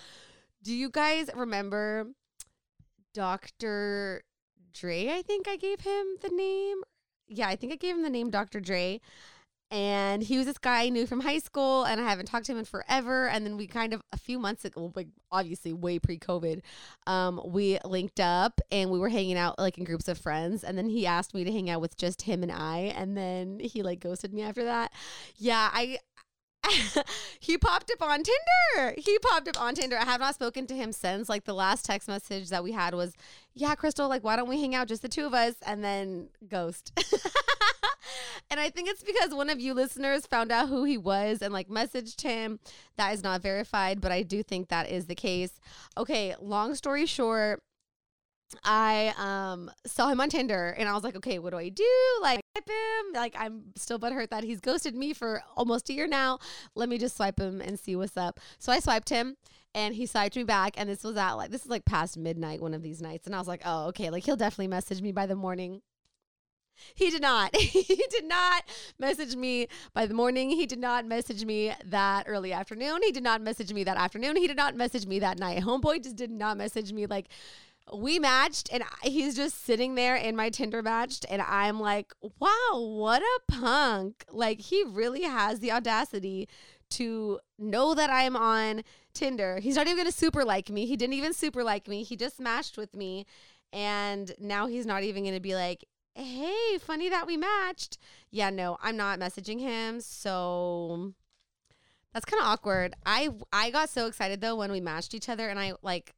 do 0.62 0.72
you 0.72 0.88
guys 0.88 1.28
remember 1.34 2.06
Dr. 3.12 4.22
Dre? 4.74 5.08
I 5.08 5.22
think 5.22 5.48
I 5.48 5.56
gave 5.56 5.80
him 5.80 6.16
the 6.20 6.28
name. 6.28 6.82
Yeah, 7.28 7.48
I 7.48 7.56
think 7.56 7.72
I 7.72 7.76
gave 7.76 7.94
him 7.96 8.02
the 8.02 8.10
name 8.10 8.30
Dr. 8.30 8.60
Dre. 8.60 9.00
And 9.70 10.22
he 10.22 10.36
was 10.36 10.46
this 10.46 10.58
guy 10.58 10.84
I 10.84 10.88
knew 10.88 11.06
from 11.06 11.20
high 11.20 11.38
school, 11.38 11.84
and 11.84 12.00
I 12.00 12.08
haven't 12.08 12.26
talked 12.26 12.46
to 12.46 12.52
him 12.52 12.58
in 12.58 12.64
forever. 12.64 13.28
And 13.28 13.44
then 13.44 13.56
we 13.56 13.66
kind 13.66 13.92
of 13.92 14.02
a 14.12 14.16
few 14.16 14.38
months 14.38 14.64
ago, 14.64 14.92
like 14.94 15.08
obviously 15.32 15.72
way 15.72 15.98
pre-COVID, 15.98 16.60
um, 17.06 17.40
we 17.44 17.78
linked 17.84 18.20
up 18.20 18.60
and 18.70 18.90
we 18.90 18.98
were 18.98 19.08
hanging 19.08 19.36
out 19.36 19.58
like 19.58 19.78
in 19.78 19.84
groups 19.84 20.06
of 20.06 20.18
friends. 20.18 20.62
And 20.62 20.78
then 20.78 20.90
he 20.90 21.06
asked 21.06 21.34
me 21.34 21.42
to 21.44 21.50
hang 21.50 21.70
out 21.70 21.80
with 21.80 21.96
just 21.96 22.22
him 22.22 22.42
and 22.42 22.52
I, 22.52 22.92
and 22.96 23.16
then 23.16 23.58
he 23.58 23.82
like 23.82 24.00
ghosted 24.00 24.32
me 24.32 24.42
after 24.42 24.64
that. 24.64 24.92
Yeah, 25.38 25.70
I 25.72 25.98
he 27.40 27.58
popped 27.58 27.90
up 27.90 28.02
on 28.02 28.22
Tinder. 28.22 28.94
He 28.98 29.18
popped 29.18 29.48
up 29.48 29.60
on 29.60 29.74
Tinder. 29.74 29.96
I 29.96 30.04
have 30.04 30.20
not 30.20 30.34
spoken 30.34 30.66
to 30.66 30.74
him 30.74 30.92
since. 30.92 31.28
Like 31.28 31.44
the 31.44 31.54
last 31.54 31.84
text 31.84 32.08
message 32.08 32.48
that 32.50 32.64
we 32.64 32.72
had 32.72 32.94
was, 32.94 33.14
"Yeah, 33.54 33.74
Crystal, 33.74 34.08
like 34.08 34.24
why 34.24 34.36
don't 34.36 34.48
we 34.48 34.60
hang 34.60 34.74
out 34.74 34.88
just 34.88 35.02
the 35.02 35.08
two 35.08 35.26
of 35.26 35.34
us?" 35.34 35.54
And 35.66 35.82
then 35.82 36.28
ghost. 36.48 36.92
and 38.50 38.60
I 38.60 38.70
think 38.70 38.88
it's 38.88 39.02
because 39.02 39.34
one 39.34 39.50
of 39.50 39.60
you 39.60 39.74
listeners 39.74 40.26
found 40.26 40.52
out 40.52 40.68
who 40.68 40.84
he 40.84 40.98
was 40.98 41.42
and 41.42 41.52
like 41.52 41.68
messaged 41.68 42.20
him. 42.20 42.58
That 42.96 43.14
is 43.14 43.22
not 43.22 43.42
verified, 43.42 44.00
but 44.00 44.12
I 44.12 44.22
do 44.22 44.42
think 44.42 44.68
that 44.68 44.90
is 44.90 45.06
the 45.06 45.14
case. 45.14 45.60
Okay, 45.96 46.34
long 46.40 46.74
story 46.74 47.06
short, 47.06 47.62
I 48.64 49.14
um 49.18 49.70
saw 49.86 50.08
him 50.08 50.20
on 50.20 50.28
Tinder 50.28 50.74
and 50.78 50.88
I 50.88 50.94
was 50.94 51.04
like, 51.04 51.16
okay, 51.16 51.38
what 51.38 51.50
do 51.50 51.58
I 51.58 51.68
do? 51.68 51.84
Like 52.22 52.40
swipe 52.54 52.68
him. 52.68 53.12
Like 53.14 53.34
I'm 53.38 53.72
still 53.76 53.98
butthurt 53.98 54.30
that 54.30 54.44
he's 54.44 54.60
ghosted 54.60 54.94
me 54.94 55.12
for 55.12 55.42
almost 55.56 55.90
a 55.90 55.92
year 55.92 56.06
now. 56.06 56.38
Let 56.74 56.88
me 56.88 56.98
just 56.98 57.16
swipe 57.16 57.38
him 57.38 57.60
and 57.60 57.78
see 57.78 57.96
what's 57.96 58.16
up. 58.16 58.40
So 58.58 58.72
I 58.72 58.80
swiped 58.80 59.08
him 59.08 59.36
and 59.74 59.94
he 59.94 60.06
swiped 60.06 60.36
me 60.36 60.44
back 60.44 60.74
and 60.76 60.88
this 60.88 61.02
was 61.02 61.16
at 61.16 61.32
like 61.32 61.50
this 61.50 61.64
is 61.64 61.70
like 61.70 61.84
past 61.84 62.16
midnight 62.16 62.60
one 62.60 62.74
of 62.74 62.82
these 62.82 63.02
nights. 63.02 63.26
And 63.26 63.34
I 63.34 63.38
was 63.38 63.48
like, 63.48 63.62
oh, 63.64 63.86
okay, 63.88 64.10
like 64.10 64.24
he'll 64.24 64.36
definitely 64.36 64.68
message 64.68 65.02
me 65.02 65.12
by 65.12 65.26
the 65.26 65.36
morning. 65.36 65.82
He 66.94 67.10
did 67.10 67.22
not. 67.22 67.54
he 67.56 68.04
did 68.10 68.24
not 68.24 68.64
message 68.98 69.36
me 69.36 69.68
by 69.92 70.06
the 70.06 70.14
morning. 70.14 70.50
He 70.50 70.66
did 70.66 70.78
not 70.78 71.06
message 71.06 71.44
me 71.44 71.72
that 71.84 72.24
early 72.26 72.52
afternoon. 72.52 73.00
He 73.02 73.12
did 73.12 73.22
not 73.22 73.40
message 73.42 73.72
me 73.72 73.84
that 73.84 73.96
afternoon. 73.96 74.36
He 74.36 74.46
did 74.46 74.56
not 74.56 74.76
message 74.76 75.06
me 75.06 75.18
that 75.20 75.38
night. 75.38 75.62
Homeboy 75.62 76.02
just 76.02 76.16
did 76.16 76.30
not 76.30 76.56
message 76.56 76.92
me 76.92 77.06
like 77.06 77.26
we 77.92 78.18
matched 78.18 78.70
and 78.72 78.82
he's 79.02 79.36
just 79.36 79.64
sitting 79.64 79.94
there 79.94 80.16
in 80.16 80.34
my 80.36 80.48
Tinder 80.48 80.82
matched 80.82 81.26
and 81.28 81.42
I'm 81.42 81.78
like, 81.78 82.12
"Wow, 82.38 82.80
what 82.80 83.22
a 83.22 83.40
punk." 83.52 84.24
Like 84.30 84.60
he 84.60 84.84
really 84.84 85.22
has 85.22 85.60
the 85.60 85.72
audacity 85.72 86.48
to 86.90 87.40
know 87.58 87.94
that 87.94 88.10
I'm 88.10 88.36
on 88.36 88.82
Tinder. 89.12 89.58
He's 89.60 89.76
not 89.76 89.86
even 89.86 89.96
going 89.96 90.10
to 90.10 90.12
super 90.12 90.44
like 90.44 90.70
me. 90.70 90.86
He 90.86 90.96
didn't 90.96 91.14
even 91.14 91.32
super 91.32 91.64
like 91.64 91.88
me. 91.88 92.02
He 92.02 92.16
just 92.16 92.40
matched 92.40 92.76
with 92.76 92.94
me 92.94 93.26
and 93.72 94.32
now 94.38 94.66
he's 94.66 94.86
not 94.86 95.02
even 95.02 95.24
going 95.24 95.34
to 95.34 95.40
be 95.40 95.54
like, 95.54 95.84
hey, 96.14 96.78
funny 96.78 97.08
that 97.08 97.26
we 97.26 97.36
matched. 97.36 97.98
Yeah, 98.30 98.50
no, 98.50 98.78
I'm 98.80 98.96
not 98.96 99.18
messaging 99.18 99.60
him. 99.60 100.00
So 100.00 101.12
that's 102.12 102.24
kind 102.24 102.40
of 102.40 102.48
awkward. 102.48 102.94
I 103.04 103.30
I 103.52 103.70
got 103.70 103.90
so 103.90 104.06
excited 104.06 104.40
though 104.40 104.54
when 104.54 104.70
we 104.70 104.80
matched 104.80 105.14
each 105.14 105.28
other 105.28 105.48
and 105.48 105.58
I 105.58 105.72
like 105.82 106.14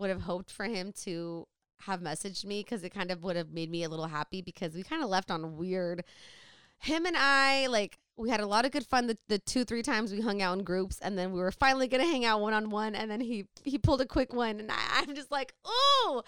would 0.00 0.10
have 0.10 0.22
hoped 0.22 0.50
for 0.50 0.64
him 0.64 0.92
to 1.04 1.46
have 1.82 2.00
messaged 2.00 2.44
me 2.44 2.60
because 2.60 2.84
it 2.84 2.90
kind 2.90 3.10
of 3.10 3.22
would 3.22 3.36
have 3.36 3.52
made 3.52 3.70
me 3.70 3.84
a 3.84 3.88
little 3.88 4.06
happy 4.06 4.42
because 4.42 4.74
we 4.74 4.82
kind 4.82 5.02
of 5.02 5.08
left 5.08 5.30
on 5.30 5.56
weird 5.56 6.04
him 6.78 7.06
and 7.06 7.16
I 7.16 7.66
like 7.68 7.98
we 8.16 8.28
had 8.28 8.40
a 8.40 8.46
lot 8.46 8.66
of 8.66 8.72
good 8.72 8.86
fun 8.86 9.06
the, 9.06 9.16
the 9.28 9.38
two 9.38 9.64
three 9.64 9.82
times 9.82 10.12
we 10.12 10.20
hung 10.20 10.42
out 10.42 10.58
in 10.58 10.64
groups 10.64 10.98
and 11.00 11.16
then 11.16 11.32
we 11.32 11.40
were 11.40 11.52
finally 11.52 11.88
gonna 11.88 12.04
hang 12.04 12.24
out 12.24 12.40
one 12.40 12.52
on 12.52 12.70
one 12.70 12.94
and 12.94 13.10
then 13.10 13.20
he 13.20 13.46
he 13.64 13.78
pulled 13.78 14.00
a 14.00 14.06
quick 14.06 14.34
one 14.34 14.60
and 14.60 14.70
I, 14.70 14.76
I'm 14.92 15.14
just 15.14 15.30
like 15.30 15.54
oh 15.64 16.22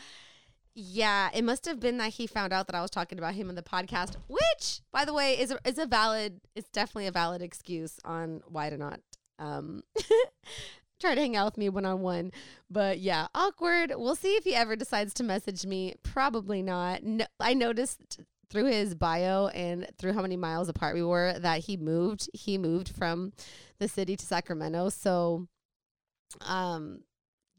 yeah, 0.74 1.28
it 1.34 1.44
must 1.44 1.66
have 1.66 1.80
been 1.80 1.98
that 1.98 2.14
he 2.14 2.26
found 2.26 2.52
out 2.52 2.66
that 2.66 2.74
I 2.74 2.80
was 2.80 2.90
talking 2.90 3.18
about 3.18 3.34
him 3.34 3.50
in 3.50 3.56
the 3.56 3.62
podcast, 3.62 4.16
which, 4.26 4.80
by 4.90 5.04
the 5.04 5.12
way, 5.12 5.38
is 5.38 5.50
a, 5.50 5.58
is 5.66 5.78
a 5.78 5.86
valid. 5.86 6.40
It's 6.54 6.70
definitely 6.70 7.08
a 7.08 7.12
valid 7.12 7.42
excuse 7.42 7.98
on 8.04 8.42
why 8.46 8.70
to 8.70 8.78
not 8.78 9.00
um, 9.38 9.82
try 11.02 11.14
to 11.14 11.20
hang 11.20 11.36
out 11.36 11.44
with 11.44 11.58
me 11.58 11.68
one 11.68 11.84
on 11.84 12.00
one. 12.00 12.32
But 12.70 13.00
yeah, 13.00 13.26
awkward. 13.34 13.92
We'll 13.96 14.16
see 14.16 14.36
if 14.36 14.44
he 14.44 14.54
ever 14.54 14.76
decides 14.76 15.12
to 15.14 15.22
message 15.22 15.66
me. 15.66 15.96
Probably 16.02 16.62
not. 16.62 17.02
No, 17.02 17.26
I 17.38 17.52
noticed 17.52 18.20
through 18.48 18.66
his 18.66 18.94
bio 18.94 19.48
and 19.48 19.86
through 19.98 20.12
how 20.12 20.22
many 20.22 20.36
miles 20.36 20.68
apart 20.68 20.94
we 20.94 21.02
were 21.02 21.38
that 21.38 21.60
he 21.60 21.76
moved. 21.76 22.30
He 22.32 22.58
moved 22.58 22.90
from 22.90 23.32
the 23.78 23.88
city 23.88 24.16
to 24.16 24.24
Sacramento. 24.24 24.90
So, 24.90 25.48
um, 26.42 27.00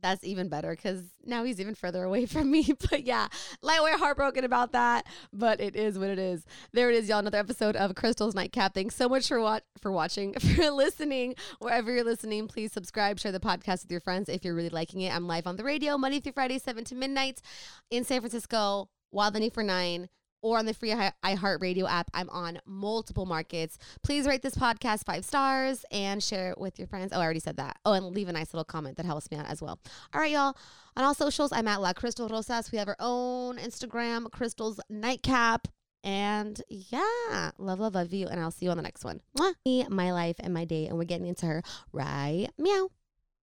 that's 0.04 0.24
even 0.24 0.50
better 0.50 0.72
because 0.72 1.02
now 1.26 1.44
he's 1.44 1.60
even 1.60 1.74
further 1.74 2.04
away 2.04 2.26
from 2.28 2.52
me. 2.52 2.72
But 2.92 3.06
yeah, 3.06 3.28
lightweight 3.62 3.96
heartbroken 3.96 4.44
about 4.44 4.74
that, 4.74 5.08
but 5.32 5.60
it 5.60 5.76
is 5.76 5.98
what 5.98 6.10
it 6.10 6.20
is. 6.20 6.46
There 6.74 6.92
it 6.92 6.96
is, 6.96 7.10
y'all. 7.10 7.20
Another 7.20 7.40
episode 7.40 7.76
of 7.76 7.96
Crystal's 7.96 8.36
Nightcap. 8.36 8.76
Thanks 8.76 8.96
so 8.96 9.10
much 9.10 9.28
for 9.28 9.40
what 9.40 9.64
for 9.82 9.92
watching, 9.92 10.34
for 10.40 10.70
listening. 10.70 11.36
Wherever 11.60 11.92
you're 11.92 12.04
listening, 12.04 12.48
please 12.48 12.72
subscribe, 12.72 13.20
share 13.20 13.32
the 13.32 13.40
podcast 13.40 13.84
with 13.84 13.92
your 13.92 14.02
friends 14.02 14.30
if 14.30 14.44
you're 14.46 14.54
really 14.54 14.70
liking 14.70 15.02
it. 15.02 15.16
I'm 15.16 15.26
live 15.26 15.48
on 15.48 15.56
the 15.56 15.64
radio 15.64 15.98
Monday 15.98 16.20
through 16.20 16.34
Friday, 16.34 16.60
seven 16.60 16.84
to 16.86 16.96
midnight 16.96 17.42
in 17.90 18.04
San 18.04 18.20
Francisco. 18.20 18.90
Wild 19.12 19.54
for 19.54 19.64
nine 19.64 20.10
or 20.44 20.60
on 20.60 20.68
the 20.68 20.74
free 20.74 20.92
iHeartRadio 20.92 21.90
app. 21.90 22.12
I'm 22.14 22.30
on 22.30 22.60
multiple 22.68 23.26
markets. 23.26 23.80
Please 24.04 24.28
rate 24.28 24.44
this 24.44 24.56
podcast 24.56 25.06
five 25.06 25.26
stars 25.26 25.86
and 25.92 26.22
share 26.22 26.52
it 26.52 26.60
with 26.60 26.78
your 26.78 26.88
friends. 26.88 27.12
Oh, 27.14 27.20
I 27.20 27.24
already 27.24 27.40
said 27.40 27.58
that. 27.58 27.80
Oh, 27.86 27.94
and 27.94 28.06
leave 28.14 28.28
a 28.28 28.34
nice 28.34 28.54
little 28.54 28.66
comment 28.66 28.98
that 28.98 29.06
helps 29.06 29.32
me 29.32 29.38
out 29.38 29.48
as 29.48 29.62
well. 29.62 29.80
All 30.14 30.22
right, 30.22 30.32
y'all. 30.32 30.56
On 30.96 31.04
all 31.04 31.16
socials, 31.16 31.52
I'm 31.52 31.68
at 31.68 31.82
La 31.82 31.94
Crystal 31.94 32.28
Rosas. 32.28 32.72
We 32.72 32.78
have 32.78 32.88
our 32.88 32.98
own 33.00 33.58
Instagram, 33.58 34.30
Crystal's 34.32 34.80
Nightcap. 34.90 35.68
And 36.04 36.62
yeah, 36.70 37.52
love, 37.58 37.80
love, 37.80 37.96
love 37.96 38.14
you. 38.14 38.28
And 38.28 38.40
I'll 38.40 38.52
see 38.52 38.66
you 38.66 38.72
on 38.72 38.78
the 38.78 38.84
next 38.84 39.06
one. 39.06 39.22
Mwah. 39.38 39.90
My 39.90 40.12
life 40.12 40.36
and 40.40 40.54
my 40.54 40.66
day. 40.66 40.88
And 40.88 40.98
we're 40.98 41.06
getting 41.06 41.28
into 41.28 41.46
her 41.46 41.64
right 41.94 42.50
meow. 42.58 42.90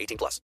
18 0.00 0.16
plus. 0.16 0.40